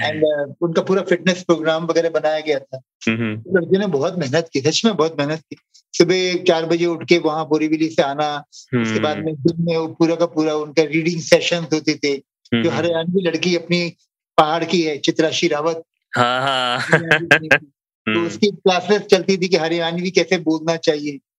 एंड 0.02 0.24
उनका 0.60 0.82
पूरा 0.82 1.02
फिटनेस 1.02 1.42
प्रोग्राम 1.42 1.84
वगैरह 1.84 2.10
बनाया 2.10 2.40
गया 2.40 2.58
था। 2.58 2.80
हम्म, 3.08 3.56
लड़कियों 3.56 3.80
ने 3.80 3.86
बहुत 3.86 4.18
मेहनत 4.18 4.48
की 4.52 4.60
सच 4.60 4.84
में 4.84 4.96
बहुत 4.96 5.16
मेहनत 5.18 5.40
की। 5.40 5.56
सुबह 5.98 6.34
चार 6.34 6.66
बजे 6.66 6.86
उठ 6.86 7.08
के 7.08 7.18
वहाँ 7.18 7.48
बोरीवली 7.48 7.88
से 7.88 8.02
आना 8.02 8.44
उसके 8.80 9.00
बाद 9.00 9.18
में 9.18 9.34
दिन 9.34 9.56
में 9.58 9.76
वो 9.76 9.86
पूरा 9.86 10.14
का 10.14 10.26
पूरा 10.26 10.54
उनका 10.54 10.82
रीडिंग 10.82 11.20
सेशन 11.20 11.66
होते 11.72 11.94
थे। 11.94 12.16
जो 12.16 12.70
हम्म, 12.70 12.78
हरियाणवी 12.78 13.22
लड़की 13.22 13.56
अपनी 13.56 13.96
पहाड़ 14.38 14.64
की 14.64 14.82
है 14.82 14.98
चित्रा 14.98 15.30
शेरावत 15.30 15.82
हाँ 16.16 16.42
हाँ। 16.42 16.78
तो 18.00 18.10
हम्म, 18.12 18.26
उसकी 18.26 18.46
क्लासेस 18.46 19.02
चलती 19.02 19.36
थी 19.36 19.48
कि 19.48 19.56
हरियाणवी 19.56 20.10
कैसे 20.10 20.38
बोलना 20.38 20.76
चाहिए। 20.76 21.10
हम्म, 21.10 21.29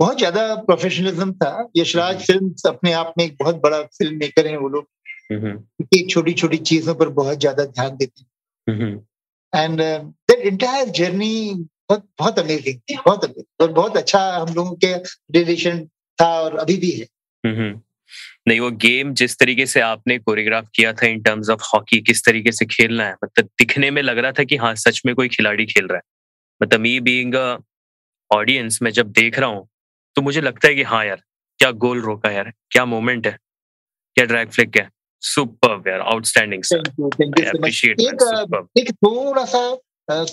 बहुत 0.00 0.18
ज़्यादा 0.18 0.54
प्रोफेशनलिज्म 0.54 1.32
था। 1.32 1.68
यशराज 1.76 2.26
फ़िल्म 2.26 2.54
अपने 2.66 2.92
आप 2.92 3.12
में 3.18 3.24
एक 3.24 3.36
बहुत 3.40 3.60
बड़ा 3.62 3.82
फ़िल्म 3.82 4.16
मेकर 4.16 4.46
है 4.46 4.56
वो 4.56 4.68
लोग। 4.68 4.88
हम्म, 5.32 5.50
क्योंकि 5.50 6.06
छोटी 6.10 6.32
छोटी 6.32 6.56
चीज़ों 6.70 6.94
पर 6.94 7.08
बहुत 7.08 7.38
ज़्यादा 7.40 7.64
ध्यान 7.64 7.96
देते 7.96 8.24
हम्म, 8.66 8.84
हैं 8.84 9.64
एंड 9.64 9.80
दैट 9.80 10.38
इंटायर 10.38 10.88
जर्नी 10.88 11.54
बहुत 11.88 12.06
बहुत 12.18 12.38
अमेजिंग 12.38 12.78
थी 12.80 12.96
बहुत 12.96 13.24
amazing 13.24 13.46
और 13.60 13.72
बहुत 13.72 13.96
अच्छा 13.96 14.20
हम 14.32 14.54
लोगों 14.54 14.74
के 14.84 14.94
रिलेशन 15.38 15.84
था 16.18 16.28
और 16.40 16.56
अभी 16.56 16.76
भी 16.76 16.90
है। 16.90 17.06
हम्म। 17.44 17.80
नहीं 18.48 18.60
वो 18.60 18.70
गेम 18.70 19.12
जिस 19.14 19.38
तरीके 19.38 19.66
से 19.66 19.80
आपने 19.80 20.18
कोरियोग्राफ 20.18 20.68
किया 20.74 20.92
था 20.92 21.06
इन 21.06 21.20
टर्म्स 21.22 21.50
ऑफ़ 21.50 21.62
हॉकी 21.74 22.00
किस 22.00 22.24
तरीके 22.24 22.52
से 22.52 22.66
खेलना 22.66 23.06
है 23.06 23.14
मतलब 23.24 23.44
दिखने 23.58 23.90
में 23.90 24.02
लग 24.02 24.18
रहा 24.18 24.32
था 24.32 24.44
कि 24.44 24.56
हाँ 24.56 24.74
सच 24.74 25.00
में 25.06 25.14
कोई 25.14 25.28
खिलाड़ी 25.28 25.66
खेल 25.66 25.86
रहा 25.86 25.96
है। 25.96 26.02
मतलब 26.60 26.80
मी 26.80 26.98
बीइंग 27.00 27.34
ऑडियंस 28.30 28.78
मैं 28.82 28.90
जब 28.90 29.10
देख 29.12 29.38
रहा 29.38 29.48
हूँ 29.48 29.68
तो 30.16 30.22
मुझे 30.22 30.40
लगता 30.40 30.68
है 30.68 30.74
कि 30.74 30.82
हाँ 30.84 31.04
यार 31.04 31.22
क्या 31.60 31.70
गोल 31.84 32.00
रोका 32.02 32.30
यार 32.30 32.52
क्या 32.70 32.84
मोमेंट 32.86 33.26
है 33.26 33.36
क्या 34.16 34.24
ड्रैग 34.24 34.50
फ्लिक 34.50 34.76
है। 34.76 34.88
सुपर 35.22 35.88
यार 35.88 36.00
आउटस्टैंडिंग 36.02 36.62
सर 36.64 36.78
एक 38.78 38.90
थोड़ा 38.94 39.44
सा 39.44 39.62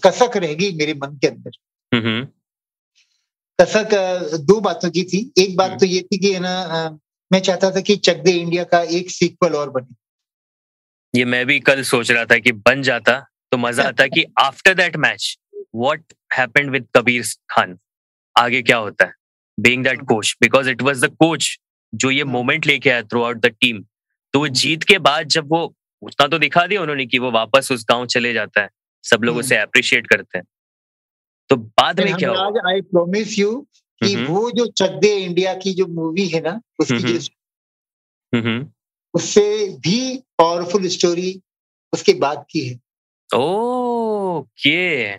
कसक 0.05 0.37
रहेगी 0.37 0.71
मेरे 0.77 0.93
मन 0.93 1.17
के 1.17 1.27
अंदर। 1.27 1.51
हम्म 1.91 2.25
कसक 3.59 3.93
दो 4.41 4.59
बातों 4.61 4.89
की 4.91 5.03
थी। 5.03 5.19
एक 5.39 5.55
बात 5.57 5.79
तो 5.79 5.85
ये 5.85 6.01
थी 6.01 6.17
कि 6.17 6.33
है 6.33 6.39
ना 6.39 6.99
मैं 7.31 7.39
चाहता 7.39 7.69
था 7.71 7.81
कि 7.81 7.95
चक 7.97 8.17
दे 8.23 8.31
इंडिया 8.31 8.63
का 8.63 8.81
एक 8.97 9.11
सीक्वल 9.11 9.55
और 9.55 9.69
बने। 9.69 9.95
ये 11.13 11.25
मैं 11.25 11.45
भी 11.45 11.59
कल 11.61 11.81
सोच 11.83 12.11
रहा 12.11 12.25
था 12.25 12.37
कि 12.37 12.51
बन 12.67 12.81
जाता 12.81 13.19
तो 13.51 13.57
मज़ा 13.57 13.83
आता 13.83 14.07
कि 14.07 14.25
after 14.39 14.73
that 14.73 14.95
match 14.97 15.37
what 15.75 16.13
happened 16.37 16.69
with 16.71 16.87
Kabir 16.97 17.23
Khan 17.49 17.77
आगे 18.35 18.61
क्या 18.61 18.77
होता 18.77 19.05
है? 19.05 19.13
Being 19.59 19.83
that 19.83 20.01
coach 20.01 20.37
because 20.41 20.69
it 20.69 20.81
was 20.81 21.05
the 21.05 21.09
coach 21.09 21.59
जो 21.95 22.11
ये 22.11 22.23
मोमेंट 22.23 22.65
लेके 22.65 22.89
आया 22.89 23.01
थ्रू 23.01 23.23
आउट 23.23 23.37
द 23.37 23.45
टीम 23.45 23.83
तो 24.33 24.39
वो 24.39 24.47
जीत 24.47 24.83
के 24.83 24.97
बाद 24.97 25.27
जब 25.27 25.47
वो 25.51 25.75
उतना 26.01 26.27
तो 26.27 26.39
दिखा 26.39 26.67
दिया 26.67 26.81
उन्होंने 26.81 27.05
कि 27.05 27.19
वो 27.19 27.31
वापस 27.31 27.71
उस 27.71 27.85
गाँव 27.89 28.05
चले 28.05 28.33
जाता 28.33 28.61
है। 28.61 28.69
सब 29.03 29.23
लोग 29.23 29.35
हम्म। 29.35 29.45
उसे 29.45 29.57
अप्रिशिएट 29.57 30.07
करते 30.07 30.37
हैं। 30.37 30.45
तो 31.49 31.55
बाद 31.55 31.99
में 31.99 32.15
क्या 32.15 32.29
हुआ? 32.29 32.73
आई 32.73 32.81
प्रॉमिस 32.81 33.39
यू 33.39 33.67
कि। 34.03 34.15
वो 34.15 34.51
जो 34.51 34.65
चक 34.65 34.89
दे 34.89 35.15
इंडिया 35.15 35.53
की 35.53 35.73
जो 35.73 35.85
मूवी 35.85 36.27
है 36.27 36.41
ना 36.41 36.61
उसकी 36.79 37.17
उससे 39.13 39.69
भी 39.69 40.17
पावरफुल 40.37 40.87
स्टोरी 40.87 41.41
उसके 41.93 42.13
बाद 42.13 42.45
की 42.49 42.59
है। 42.59 42.75
ओके 43.35 45.13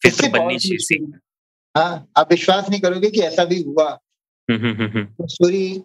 फिर 0.00 0.12
तो 0.12 0.28
बननी 0.28 0.58
चाहिए। 0.58 1.18
है। 1.78 2.06
आप 2.16 2.28
विश्वास 2.30 2.70
नहीं 2.70 2.80
करोगे 2.80 3.10
कि 3.10 3.20
ऐसा 3.20 3.44
भी 3.44 3.62
हुआ। 3.62 4.00
हम्म, 4.50 4.66
हम्म, 4.66 4.76
हम्म, 4.76 4.98
हम्म। 4.98 5.26
स्टोरी 5.26 5.82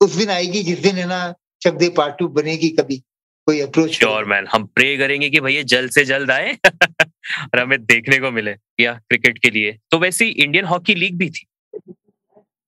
उस 0.00 0.14
दिन 0.14 0.30
आएगी 0.30 0.62
जिस 0.62 0.78
दिन 0.78 0.96
है 0.96 1.06
ना 1.06 1.34
चक 1.62 1.94
पार्ट 1.96 2.18
टू 2.18 2.28
बनेगी 2.28 2.68
कभी 2.68 2.98
कोई 3.46 3.60
अप्रोच 3.60 3.90
श्योर 3.90 4.24
मैन 4.24 4.46
हम 4.46 4.66
प्रे 4.66 4.96
करेंगे 4.96 5.30
कि 5.30 5.40
भैया 5.40 5.62
जल्द 5.62 5.90
से 5.90 6.04
जल्द 6.04 6.30
आए 6.30 6.58
और 7.42 7.58
हमें 7.60 7.84
देखने 7.84 8.18
को 8.18 8.30
मिले 8.30 8.56
या 8.80 8.94
क्रिकेट 8.94 9.38
के 9.38 9.50
लिए। 9.50 9.78
तो 9.90 9.98
वैसे 9.98 10.24
ही 10.24 10.30
इंडियन 10.30 10.64
हॉकी 10.64 10.94
लीग 10.94 11.18
भी 11.18 11.30
थी। 11.30 11.46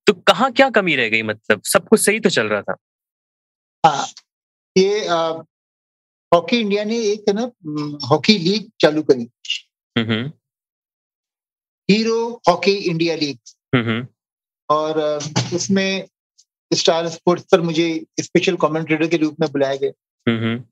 तो 0.07 0.13
कहाँ 0.13 0.51
क्या 0.51 0.69
कमी 0.69 0.95
रह 0.95 1.09
गई 1.09 1.21
मतलब? 1.21 1.61
सब 1.63 1.87
कुछ 1.87 2.05
सही 2.05 2.19
तो 2.19 2.29
चल 2.29 2.47
रहा 2.47 2.61
था। 2.61 2.75
हाँ 3.85 4.07
ये 4.77 4.99
हॉकी 6.33 6.57
इंडिया 6.57 6.83
ने 6.83 6.97
एक 6.97 7.29
ना 7.29 7.41
हॉकी 8.07 8.37
लीग 8.37 8.71
चालू 8.79 9.03
करी। 9.03 9.27
हम्म, 9.97 10.31
हीरो 11.89 12.41
हॉकी 12.49 12.71
इंडिया 12.71 13.15
लीग 13.15 13.37
और 14.69 14.99
उसमें 15.53 16.07
स्टार 16.73 17.09
स्पोर्ट्स 17.09 17.45
पर 17.51 17.61
मुझे 17.61 18.05
स्पेशल 18.21 18.55
कमेंटेटर 18.55 19.07
के 19.07 19.17
रूप 19.17 19.35
में 19.39 19.51
बुलाया 19.51 19.75
गया 19.75 19.91
हम्म, 20.27 20.63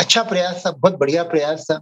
अच्छा 0.00 0.22
प्रयास 0.22 0.62
था 0.66 0.70
बहुत 0.70 0.94
बढ़िया 0.94 1.22
प्रयास 1.22 1.66
था। 1.70 1.74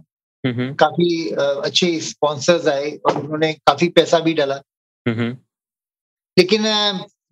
हम्म, 0.45 0.73
काफ़ी 0.75 1.29
अ, 1.29 1.41
अच्छे 1.41 1.99
स्पॉन्सर्स 1.99 2.67
आए 2.67 2.91
और 2.91 3.17
उन्होंने 3.17 3.53
काफ़ी 3.53 3.87
पैसा 3.89 4.19
भी 4.19 4.33
डाला। 4.33 4.55
हम्म, 5.07 5.37
लेकिन 6.37 6.63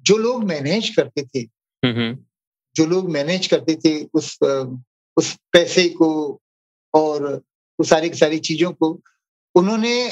जो 0.01 0.17
लोग 0.17 0.43
मैनेज 0.43 0.89
करते 0.89 1.23
थे 1.23 1.43
जो 2.75 2.85
लोग 2.85 3.09
मैनेज 3.09 3.47
करते 3.47 3.75
थे 3.75 3.93
उस 4.13 4.37
उस 5.17 5.37
पैसे 5.51 5.89
को 5.89 6.09
और 6.93 7.41
सारी 7.83 8.09
की 8.09 8.15
सारी 8.15 8.39
चीज़ों 8.39 8.71
को 8.71 9.01
उन्होंने 9.55 10.11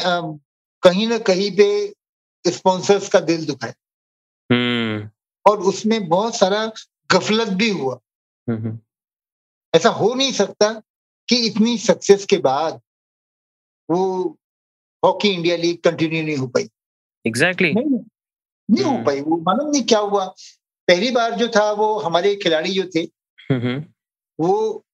कहीं 0.83 1.07
ना 1.07 1.17
कहीं 1.17 1.51
पे 1.51 1.93
स्पॉन्सर्स 2.47 3.09
का 3.09 3.19
दिल 3.19 3.45
दुखाया। 3.45 3.73
हम्म, 4.51 5.09
और 5.51 5.59
उसमें 5.59 6.07
बहुत 6.09 6.35
सारा 6.35 6.71
गफलत 7.11 7.47
भी 7.47 7.69
हुआ। 7.69 7.99
हम्म, 8.49 8.79
ऐसा 9.75 9.89
हो 9.89 10.13
नहीं 10.13 10.31
सकता 10.31 10.73
कि 11.29 11.35
इतनी 11.35 11.77
सक्सेस 11.77 12.25
के 12.25 12.37
बाद 12.37 12.81
वो 13.91 14.23
हॉकी 15.05 15.29
इंडिया 15.29 15.57
लीग 15.57 15.81
कंटिन्यू 15.81 16.23
नहीं 16.23 16.37
हो 16.37 16.47
पाई। 16.47 16.69
Exactly 17.25 17.69
exactly. 17.69 17.91
नहीं 17.91 18.05
नहीं 18.71 18.83
हो 18.85 18.91
हम्म। 18.91 19.05
पाई। 19.05 19.21
वो 19.21 19.37
मालूम 19.37 19.71
नहीं 19.71 19.83
क्या 19.83 19.99
हुआ। 19.99 20.25
पहली 20.87 21.11
बार 21.11 21.35
जो 21.35 21.47
था 21.47 21.71
वो 21.71 21.99
हमारे 21.99 22.35
खिलाड़ी 22.35 22.73
जो 22.73 22.83
थे 22.95 22.99
हम्म, 23.51 23.85
वो 24.39 24.85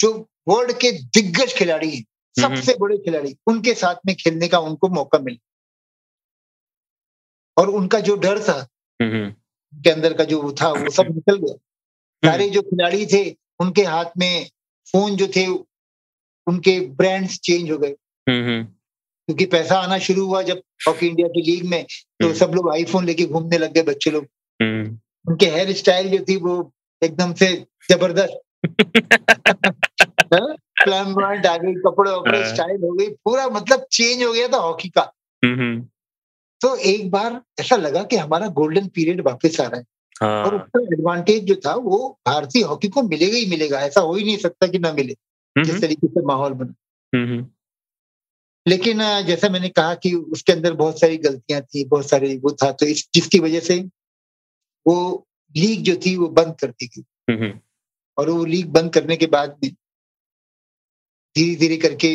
जो 0.00 0.28
वर्ल्ड 0.46 0.72
के 0.78 0.90
दिग्गज 0.92 1.54
खिलाड़ी 1.54 1.90
हैं 1.90 2.04
सबसे 2.36 2.74
बड़े 2.80 2.96
खिलाड़ी 2.98 3.34
उनके 3.46 3.74
साथ 3.74 3.94
में 4.06 4.14
खेलने 4.16 4.48
का 4.48 4.58
उनको 4.60 4.88
मौका 4.88 5.18
मिला। 5.18 5.38
और 7.56 7.70
उनका 7.70 8.00
जो 8.00 8.16
डर 8.16 8.38
था 8.42 8.58
हम्म, 9.00 9.26
उनके 9.26 9.90
अंदर 9.90 10.12
का 10.14 10.24
जो 10.24 10.40
वो 10.42 10.52
था 10.52 10.68
वो 10.70 10.90
सब 10.90 11.14
निकल 11.14 11.36
गया। 11.36 11.54
सारे 12.22 12.48
जो 12.50 12.62
खिलाड़ी 12.62 13.06
थे 13.06 13.24
उनके 13.60 13.82
हाथ 13.84 14.18
में 14.18 14.46
फ़ोन 14.92 15.16
जो 15.16 15.26
थे 15.36 15.46
उनके 16.46 16.78
ब्रांड्स 16.96 17.38
चेंज 17.38 17.70
हो 17.70 17.78
गए। 17.78 17.94
हम्म, 18.26 18.64
क्योंकि 18.64 19.46
पैसा 19.46 19.78
आना 19.78 19.98
शुरू 19.98 20.26
हुआ 20.26 20.42
जब 20.42 20.62
हॉकी 20.88 21.06
इंडिया 21.06 21.28
की 21.28 21.42
लीग 21.42 21.64
में 21.64 21.82
तो 21.84 22.26
हम्म। 22.26 22.36
सब 22.38 22.52
लोग 22.54 22.70
आईफोन 22.72 23.04
लेके 23.06 23.24
घूमने 23.26 23.58
लग 23.58 23.72
गए 23.72 23.82
बच्चे 23.82 24.10
लोग। 24.10 24.26
हम्म, 24.60 24.98
उनके 25.28 25.46
हेयर 25.46 25.72
स्टाइल 25.72 26.08
जो 26.10 26.24
थी 26.28 26.36
वो 26.36 26.72
एकदम 27.02 27.32
से 27.34 27.54
ज़बरदस्त। 27.90 28.42
फ्लैम्बॉयंट 30.34 31.46
आ 31.46 31.56
गई 31.56 31.74
कपड़े 31.74 32.10
वपड़े 32.10 32.42
हाँ। 32.44 32.54
स्टाइल 32.54 32.80
हो 32.84 32.92
गई 32.92 33.08
पूरा 33.08 33.48
मतलब 33.48 33.86
चेंज 33.92 34.22
हो 34.22 34.32
गया 34.32 34.48
था 34.48 34.56
हॉकी 34.56 34.88
का। 34.88 35.12
तो 36.60 36.76
एक 36.76 37.10
बार 37.10 37.42
ऐसा 37.60 37.76
लगा 37.76 38.02
कि 38.02 38.16
हमारा 38.16 38.46
गोल्डन 38.48 38.86
पीरियड 38.88 39.20
वापस 39.20 39.60
आ 39.60 39.66
रहा 39.66 39.76
है। 39.76 39.84
और 40.22 40.54
हाँ, 40.54 40.64
उसका 40.64 40.80
एडवांटेज 40.80 41.44
जो 41.44 41.54
था 41.54 41.74
वो 41.74 42.18
भारतीय 42.26 42.62
हॉकी 42.62 42.88
को 42.88 43.02
मिलेगा 43.02 43.36
ही 43.36 43.46
मिलेगा 43.46 43.80
ऐसा 43.80 44.00
हो 44.00 44.14
ही 44.14 44.24
नहीं 44.24 44.36
सकता 44.36 44.66
कि 44.66 44.78
ना 44.78 44.92
मिले 44.92 45.16
जिस 45.64 45.80
तरीके 45.80 46.06
से 46.06 46.22
माहौल 46.22 46.52
बना। 46.52 46.74
लेकिन 48.68 48.98
जैसा 49.26 49.48
मैंने 49.48 49.68
कहा 49.68 49.94
कि 49.94 50.14
उसके 50.14 50.52
अंदर 50.52 50.72
बहुत 50.72 51.00
सारी 51.00 51.16
गलतियाँ 51.16 51.62
थी 51.62 51.84
बहुत 51.84 52.08
सारी 52.08 52.38
वो 52.38 52.50
था 52.52 52.72
तो 52.72 52.86
इस 52.86 53.08
जिसकी 53.14 53.38
वजह 53.38 53.60
से 53.60 53.80
वो 54.86 55.26
लीग 55.56 55.82
जो 55.82 55.96
थी 55.96 56.16
वो 56.16 56.28
बंद 56.28 56.56
कर 56.60 56.66
दी 56.70 56.86
गई। 56.86 57.02
और 58.18 58.30
वो 58.30 58.44
लीग 58.44 58.66
बंद 58.72 58.92
करने 58.92 59.16
के 59.16 59.26
बाद 59.26 59.60
में 59.64 59.70
धीरे 61.36 61.54
धीरे 61.56 61.76
करके 61.76 62.14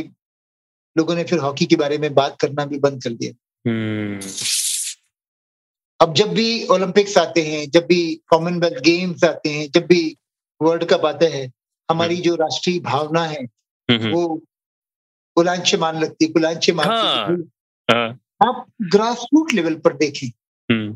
लोगों 0.95 1.15
ने 1.15 1.23
फिर 1.23 1.39
हॉकी 1.39 1.65
के 1.65 1.75
बारे 1.75 1.97
में 1.97 2.13
बात 2.13 2.37
करना 2.39 2.65
भी 2.65 2.79
बंद 2.79 3.03
कर 3.03 3.09
दिया। 3.09 3.31
हम्म, 3.65 4.19
अब 5.99 6.13
जब 6.13 6.33
भी 6.33 6.65
ओलंपिक्स 6.67 7.17
आते 7.17 7.41
हैं 7.41 7.69
जब 7.69 7.85
भी 7.87 8.01
कॉमनवेल्थ 8.27 8.81
गेम्स 8.83 9.23
आते 9.23 9.49
हैं 9.49 9.69
जब 9.75 9.85
भी 9.87 10.17
वर्ल्ड 10.61 10.83
कप 10.83 11.05
आता 11.05 11.25
है 11.25 11.51
हमारी 11.89 12.15
जो 12.17 12.35
राष्ट्रीय 12.35 12.79
भावना 12.79 13.23
है 13.25 13.43
हम्म, 13.43 14.11
वो 14.11 14.41
कुलांचमान 15.37 15.99
लगती 15.99 16.25
है 16.25 16.31
कुलांचमान 16.31 16.87
हाँ। 16.87 17.37
हाँ, 17.89 18.19
आप 18.47 18.65
ग्रास 18.81 19.25
रूट 19.33 19.53
लेवल 19.53 19.75
पर 19.75 19.93
देखें। 19.97 20.27
हम्म, 20.27 20.93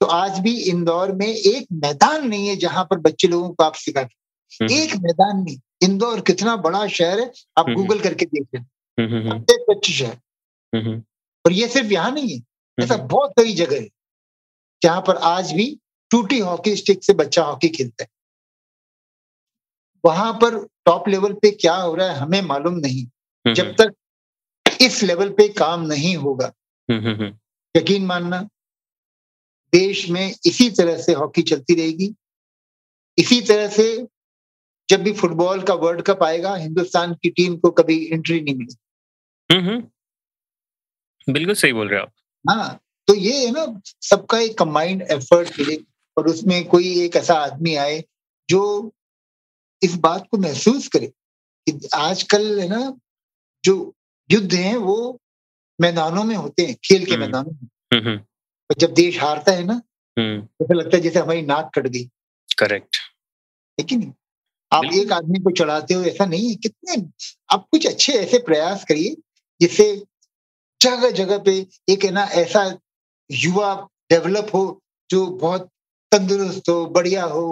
तो 0.00 0.06
आज 0.06 0.38
भी 0.38 0.56
इंदौर 0.60 1.12
में 1.12 1.26
एक 1.26 1.66
मैदान 1.72 2.28
नहीं 2.28 2.48
है 2.48 2.56
जहाँ 2.56 2.84
पर 2.84 2.98
बच्चे 2.98 3.28
लोगों 3.28 3.50
को 3.54 3.64
आप 3.64 3.74
सिखा 3.74 4.00
हम्म। 4.00 4.10
एक 4.62 4.94
मैदान 4.96 5.42
नहीं। 5.42 5.58
इंदौर 5.82 6.20
कितना 6.20 6.56
बड़ा 6.56 6.86
शहर 6.86 7.20
है 7.20 7.26
आप 7.58 7.64
हम्म। 7.68 7.74
गूगल 7.74 8.00
करके 8.00 8.24
देख 8.26 8.46
लें 8.54 8.60
हम्म, 8.60 9.30
हम्म, 9.30 9.44
स्वच्छ 9.50 9.90
शहर। 9.90 10.16
हम्म, 10.72 11.02
और 11.46 11.52
ये 11.52 11.68
सिर्फ़ 11.68 11.92
यहाँ 11.92 12.10
नहीं 12.12 12.36
है 12.36 12.42
ऐसा 12.78 12.94
हम्म, 12.94 13.08
बहुत 13.08 13.30
सारी 13.30 13.52
जगह 13.52 13.80
है 13.80 13.88
जहाँ 14.82 15.00
पर 15.00 15.16
आज 15.16 15.52
भी 15.52 15.80
टूटी 16.10 16.38
हॉकी 16.38 16.76
स्टिक 16.76 17.04
से 17.04 17.12
बच्चा 17.12 17.42
हॉकी 17.42 17.68
खेलता 17.68 18.04
है। 18.04 18.08
वहाँ 20.04 20.32
पर 20.32 20.58
टॉप 20.84 21.08
लेवल 21.08 21.32
पे 21.32 21.50
क्या 21.50 21.74
हो 21.74 21.94
रहा 21.94 22.08
है 22.08 22.16
हमें 22.16 22.40
मालूम 22.42 22.74
नहीं। 22.74 23.04
हम्म, 23.04 23.54
जब 23.54 23.74
तक 23.80 23.94
इस 24.82 25.02
लेवल 25.02 25.28
पे 25.30 25.48
काम 25.48 25.86
नहीं 25.86 26.16
होगा 26.16 26.52
हम्म, 26.90 27.00
हम्म, 27.00 27.16
हम्म, 27.22 27.38
यकीन 27.76 28.06
मानना 28.06 28.40
देश 29.72 30.08
में 30.10 30.34
इसी 30.46 30.70
तरह 30.70 31.02
से 31.02 31.12
हॉकी 31.12 31.42
चलती 31.42 31.74
रहेगी 31.74 32.14
इसी 33.18 33.40
तरह 33.40 33.68
से 33.68 33.86
जब 34.90 35.02
भी 35.02 35.12
फुटबॉल 35.12 35.62
का 35.62 35.74
वर्ल्ड 35.74 36.02
कप 36.02 36.22
आएगा 36.22 36.54
हिंदुस्तान 36.54 37.14
की 37.14 37.30
टीम 37.30 37.56
को 37.56 37.70
कभी 37.70 38.06
एंट्री 38.12 38.40
नहीं 38.40 38.54
मिलेगी। 38.54 38.76
हम्म, 39.54 39.70
हम्म। 39.70 41.32
बिल्कुल 41.32 41.54
सही 41.54 41.72
बोल 41.72 41.88
रहे 41.88 42.00
हो 42.00 42.06
आप। 42.06 42.12
हाँ 42.50 42.80
तो 43.06 43.14
ये 43.14 43.46
है 43.46 43.52
ना 43.52 43.80
सबका 43.86 44.38
एक 44.38 44.58
कंबाइंड 44.58 45.02
एफर्ट 45.02 45.60
मिले 45.60 45.78
और 46.16 46.28
उसमें 46.28 46.64
कोई 46.68 47.04
एक 47.04 47.16
ऐसा 47.16 47.34
आदमी 47.34 47.74
आए 47.74 48.04
जो 48.50 48.92
इस 49.82 49.94
बात 49.94 50.28
को 50.30 50.38
महसूस 50.38 50.88
करे 50.88 51.06
कि 51.68 51.88
आजकल 51.94 52.60
है 52.60 52.68
ना 52.68 52.98
जो 53.64 53.94
युद्ध 54.30 54.54
हैं 54.54 54.76
वो 54.76 55.20
मैदानों 55.80 56.24
में 56.24 56.36
होते 56.36 56.62
हैं 56.62 56.74
खेल 56.74 57.04
के 57.04 57.10
हम्म। 57.12 57.20
मैदानों 57.20 57.52
में। 57.52 58.16
और 58.20 58.74
जब 58.78 58.94
देश 58.94 59.20
हारता 59.20 59.52
है 59.52 59.64
ना 59.64 59.82
तो 60.18 60.64
ऐसा 60.64 60.74
लगता 60.74 60.96
है 60.96 61.02
जैसे 61.02 61.18
हमारी 61.18 61.42
नाक 61.42 61.70
कट 61.74 61.86
गई। 61.86 62.04
करेक्ट। 62.58 62.96
है 63.80 63.84
कि 63.84 63.96
नहीं? 63.96 64.12
आप 64.72 64.84
एक 64.94 65.12
आदमी 65.12 65.38
को 65.38 65.50
चढ़ाते 65.50 65.94
हो 65.94 66.04
ऐसा 66.04 66.26
नहीं 66.26 66.48
है। 66.48 66.54
कितने 66.56 67.02
आप 67.52 67.66
कुछ 67.70 67.86
अच्छे 67.86 68.12
ऐसे 68.12 68.38
प्रयास 68.38 68.84
करिए 68.84 69.16
जिससे 69.60 69.86
जगह 70.80 71.10
जगह 71.10 71.38
पे 71.38 71.52
एक 71.88 72.04
है 72.04 72.10
ना 72.10 72.22
ऐसा 72.34 72.64
युवा 73.30 73.74
डेवलप 74.10 74.50
हो 74.54 74.64
जो 75.10 75.26
बहुत 75.26 75.68
तंदुरुस्त 76.12 76.68
हो 76.68 76.84
बढ़िया 76.86 77.24
हो 77.24 77.44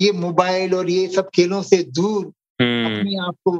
ये 0.00 0.12
मोबाइल 0.12 0.74
और 0.74 0.90
ये 0.90 1.06
सब 1.08 1.30
खेलों 1.34 1.62
से 1.62 1.82
दूर 1.82 2.24
हम्म, 2.60 2.86
अपने 2.86 3.16
आप 3.26 3.36
को 3.44 3.56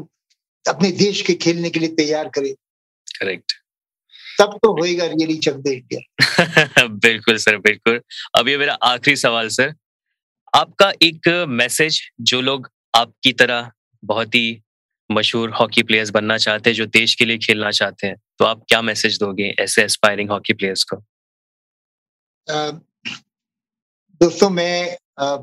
अपने 0.68 0.90
देश 0.92 1.22
के 1.22 1.34
खेलने 1.34 1.70
के 1.70 1.80
लिए 1.80 1.88
तैयार 1.88 2.28
करे। 2.28 2.54
करेक्ट 3.20 3.52
तब 4.40 4.58
तो 4.62 4.72
होएगा 4.80 5.06
रियली 5.06 5.36
चक 5.36 5.54
दे 5.54 5.72
इंडिया 5.74 6.86
बिल्कुल 6.86 7.36
सर 7.36 7.56
बिल्कुल। 7.58 8.00
अब 8.38 8.48
ये 8.48 8.56
मेरा 8.58 8.74
आखिरी 8.74 9.16
सवाल 9.16 9.48
सर। 9.48 9.72
आपका 10.54 10.92
एक 11.02 11.28
मैसेज 11.48 12.00
जो 12.20 12.40
लोग 12.40 12.68
आपकी 12.94 13.32
तरह 13.32 13.70
बहुत 14.04 14.34
ही 14.34 14.62
मशहूर 15.12 15.50
हॉकी 15.50 15.82
प्लेयर्स 15.82 16.10
बनना 16.10 16.38
चाहते 16.38 16.70
हैं 16.70 16.74
जो 16.76 16.86
देश 16.86 17.14
के 17.14 17.24
लिए 17.24 17.38
खेलना 17.38 17.70
चाहते 17.70 18.06
हैं। 18.06 18.16
तो 18.38 18.44
आप 18.44 18.64
क्या 18.68 18.82
मैसेज 18.82 19.18
दोगे 19.18 19.54
ऐसे 19.58 19.82
एस्पायरिंग 19.82 20.30
हॉकी 20.30 20.52
प्लेयर्स 20.52 20.84
को? 20.84 20.96
दोस्तों 24.20 24.50
मैं 24.50 24.98
अ, 25.18 25.36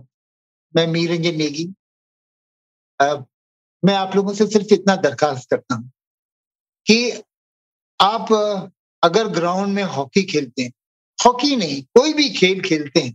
मैं 0.76 0.88
मीर 0.88 1.12
रंजन 1.12 1.36
नेगी। 1.36 1.74
मैं 3.86 3.96
आप 3.96 4.16
लोगों 4.16 4.34
से 4.34 4.48
सिर्फ़ 4.48 4.74
इतना 4.74 4.96
दरखास्त 4.96 5.50
करता 5.50 5.76
हूँ 5.76 5.92
कि 6.86 7.12
आप 8.02 8.32
अगर 9.04 9.28
ग्राउंड 9.28 9.74
में 9.74 9.84
हॉकी 9.84 10.24
खेलते 10.24 10.64
हैं 10.64 10.72
हॉकी 11.26 11.56
नहीं 11.56 11.84
कोई 11.84 12.14
भी 12.14 12.30
खेल 12.30 12.62
खेलते 12.62 13.00
हैं 13.00 13.14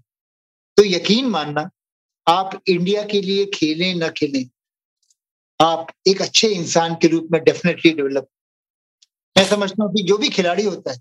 तो 0.77 0.85
यकीन 0.85 1.27
मानना 1.27 1.71
आप 2.27 2.61
इंडिया 2.69 3.03
के 3.05 3.21
लिए 3.21 3.47
खेलें 3.55 3.95
ना 3.95 4.09
खेलें 4.09 4.45
आप 5.61 5.87
एक 6.09 6.23
अच्छे 6.23 6.49
इंसान 6.49 6.95
के 6.95 7.09
रूप 7.09 7.29
में 7.33 7.43
डेफिनेटली 7.45 7.93
डेवलप 7.93 8.29
मैं 9.37 9.45
समझता 9.49 9.85
हूँ 9.85 9.93
कि 9.95 10.03
जो 10.03 10.17
भी 10.19 10.29
खिलाड़ी 10.29 10.65
होता 10.65 10.93
है 10.93 10.99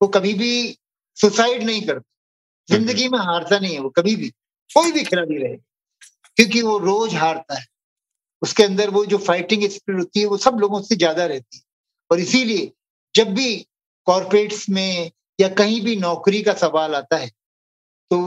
वो 0.00 0.08
कभी 0.08 0.32
भी 0.34 0.76
सुसाइड 1.16 1.62
नहीं 1.62 1.80
करता। 1.82 2.02
ज़िंदगी 2.68 3.08
में 3.08 3.18
हारता 3.18 3.58
नहीं 3.58 3.74
है 3.74 3.80
वो 3.80 3.88
कभी 3.90 4.14
भी 4.16 4.28
कोई 4.70 4.92
भी 4.92 5.02
खिलाड़ी 5.04 5.36
रहे 5.36 5.56
क्योंकि 6.36 6.62
वो 6.62 6.76
रोज 6.78 7.14
हारता 7.14 7.58
है। 7.58 7.64
उसके 8.42 8.62
अंदर 8.62 8.90
वो 8.90 9.04
जो 9.06 9.18
फाइटिंग 9.18 9.68
स्पिरिट 9.70 10.00
होती 10.00 10.20
है 10.20 10.26
वो 10.26 10.36
सब 10.38 10.58
लोगों 10.60 10.80
से 10.82 10.96
ज़्यादा 10.96 11.26
रहती 11.26 11.56
है। 11.56 11.62
और 12.10 12.20
इसीलिए 12.20 12.70
जब 13.14 13.32
भी 13.34 13.54
कॉरपोरेट्स 14.06 14.68
में 14.70 15.10
या 15.38 15.48
कहीं 15.54 15.80
भी 15.84 15.96
नौकरी 15.96 16.42
का 16.42 16.52
सवाल 16.56 16.94
आता 16.94 17.16
है 17.16 17.28
तो 18.10 18.20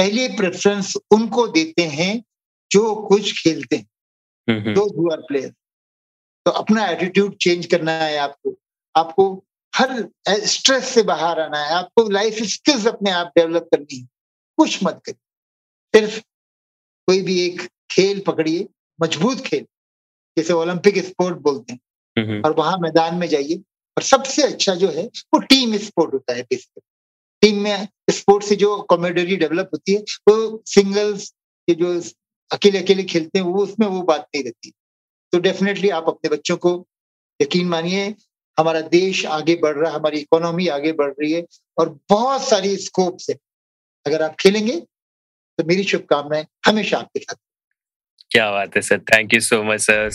पहले 0.00 0.28
प्रेफरेंस 0.28 0.96
उनको 1.10 1.46
देते 1.48 1.82
हैं 1.82 2.24
जो 2.72 2.94
कुछ 2.94 3.42
खेलते 3.42 3.76
हैं। 3.76 4.74
दो 4.74 4.84
हु 4.96 5.10
आर 5.12 5.20
प्लेयर 5.20 5.50
तो 6.44 6.50
अपना 6.50 6.86
एटीट्यूड 6.86 7.36
चेंज 7.36 7.66
करना 7.66 7.92
है 7.92 8.16
आपको। 8.18 8.54
आपको 8.96 9.44
हर 9.74 10.08
स्ट्रेस 10.28 10.84
से 10.84 11.02
बाहर 11.02 11.40
आना 11.40 11.64
है। 11.64 11.72
आपको 11.72 12.08
लाइफ 12.08 12.42
स्किल्स 12.42 12.86
अपने 12.86 13.10
आप 13.10 13.32
डेवलप 13.36 13.62
करनी 13.62 13.96
है। 13.96 14.08
कुछ 14.58 14.84
मत 14.84 15.02
करिए। 15.06 16.00
सिर्फ़ 16.00 16.20
कोई 17.06 17.22
भी 17.22 17.46
एक 17.46 17.62
खेल 17.90 18.20
पकड़िए 18.20 18.68
मज़बूत 19.02 19.40
खेल। 19.40 19.66
जैसे 20.36 20.52
ओलंपिक 20.52 20.98
स्पोर्ट 20.98 21.38
बोलते 21.38 21.72
हैं। 21.72 21.80
और 22.42 22.52
वहाँ 22.52 22.78
मैदान 22.78 23.14
में 23.14 23.28
जाइए। 23.28 23.56
और 23.98 24.02
सबसे 24.02 24.42
अच्छा 24.42 24.74
जो 24.74 24.88
है 24.88 25.02
वो 25.02 25.38
टीम 25.40 25.76
स्पोर्ट 25.76 26.14
होता 26.14 26.32
है 26.32 26.42
बेसिकली 26.42 26.82
टीम 27.50 27.62
में 27.62 27.88
स्पोर्ट 28.10 28.44
से 28.44 28.56
जो 28.56 28.76
कॉमेडरी 28.90 29.36
डेवलप 29.36 29.70
होती 29.72 29.94
है 29.94 30.00
वो 30.28 30.62
सिंगल्स 30.66 31.32
ये 31.68 31.74
जो 31.74 32.00
अकेले 32.50 32.78
अकेले 32.78 33.02
खेलते 33.04 33.38
हैं 33.38 33.46
वो 33.46 33.62
उसमें 33.62 33.86
वो 33.86 34.02
बात 34.02 34.20
नहीं 34.20 34.44
रहती। 34.44 34.72
तो 35.32 35.38
डेफिनेटली 35.40 35.88
आप 35.88 36.04
अपने 36.08 36.30
बच्चों 36.30 36.56
को 36.56 36.86
यकीन 37.40 37.68
मानिए 37.68 38.14
हमारा 38.58 38.80
देश 38.80 39.24
आगे 39.26 39.54
बढ़ 39.56 39.76
रहा 39.76 39.90
है 39.90 39.96
हमारी 39.96 40.18
इकोनॉमी 40.18 40.66
आगे 40.68 40.92
बढ़ 40.92 41.10
रही 41.10 41.32
है 41.32 41.44
और 41.78 41.98
बहुत 42.10 42.48
सारी 42.48 42.76
स्कोप 42.76 43.18
है। 43.30 43.36
अगर 44.06 44.22
आप 44.22 44.36
खेलेंगे 44.40 44.80
तो 44.80 45.64
मेरी 45.64 45.84
शुभकामनाएँ 45.84 46.46
हमेशा 46.66 46.98
आपके 46.98 47.20
साथ। 47.20 47.34
क्या 48.30 48.50
बात 48.50 48.76
है 48.76 48.82
sir 48.82 48.98
thank 48.98 49.34
you 49.34 49.40
so 49.40 49.62
much 49.62 49.80
sir 49.80 50.10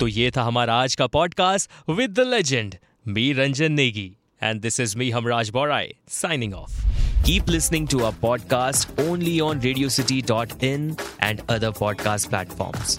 तो 0.00 0.08
ये 0.08 0.30
था 0.36 0.42
हमारा 0.42 0.74
आज 0.74 0.94
का 0.94 1.06
podcast 1.06 1.90
with 1.90 2.10
the 2.10 2.20
legend 2.20 2.74
Mir 3.08 3.32
Ranjan 3.32 3.72
Negi. 3.72 4.15
And 4.43 4.61
this 4.61 4.79
is 4.79 4.95
me 4.97 5.09
Hamraj 5.11 5.49
Borai 5.59 5.93
signing 6.21 6.53
off 6.63 6.83
Keep 7.25 7.49
listening 7.53 7.83
to 7.91 7.97
our 8.05 8.13
podcast 8.21 9.01
only 9.01 9.31
on 9.47 9.59
radiocity.in 9.65 10.85
and 11.27 11.41
other 11.55 11.69
podcast 11.79 12.29
platforms. 12.31 12.95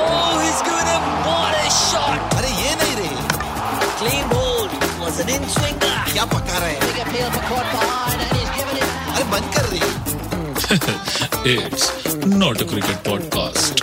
Oh, 0.00 0.34
he's 0.42 0.60
gonna 0.66 0.96
what 1.28 1.56
a 1.60 1.70
shot! 1.76 2.34
अरे 2.40 2.50
ये 2.58 2.74
नहीं 2.82 2.96
रे 2.98 3.08
Clean 4.02 4.28
ball. 4.34 4.68
It 4.80 5.00
was 5.04 5.22
an 5.24 5.32
in-swinger. 5.38 5.94
क्या 6.12 6.24
पका 6.34 6.58
रहे 6.58 6.74
हैं 6.74 6.80
Big 6.84 7.00
appeal 7.06 7.32
for 7.38 7.42
caught 7.48 7.72
behind 7.78 8.26
and 8.26 8.36
he's 8.40 8.52
given 8.58 8.82
it. 8.82 8.92
अरे 9.14 9.24
बंद 9.32 9.48
कर 9.56 9.64
रही 9.72 9.80
It's 11.56 11.88
not 12.44 12.66
a 12.66 12.68
cricket 12.74 13.02
podcast. 13.10 13.74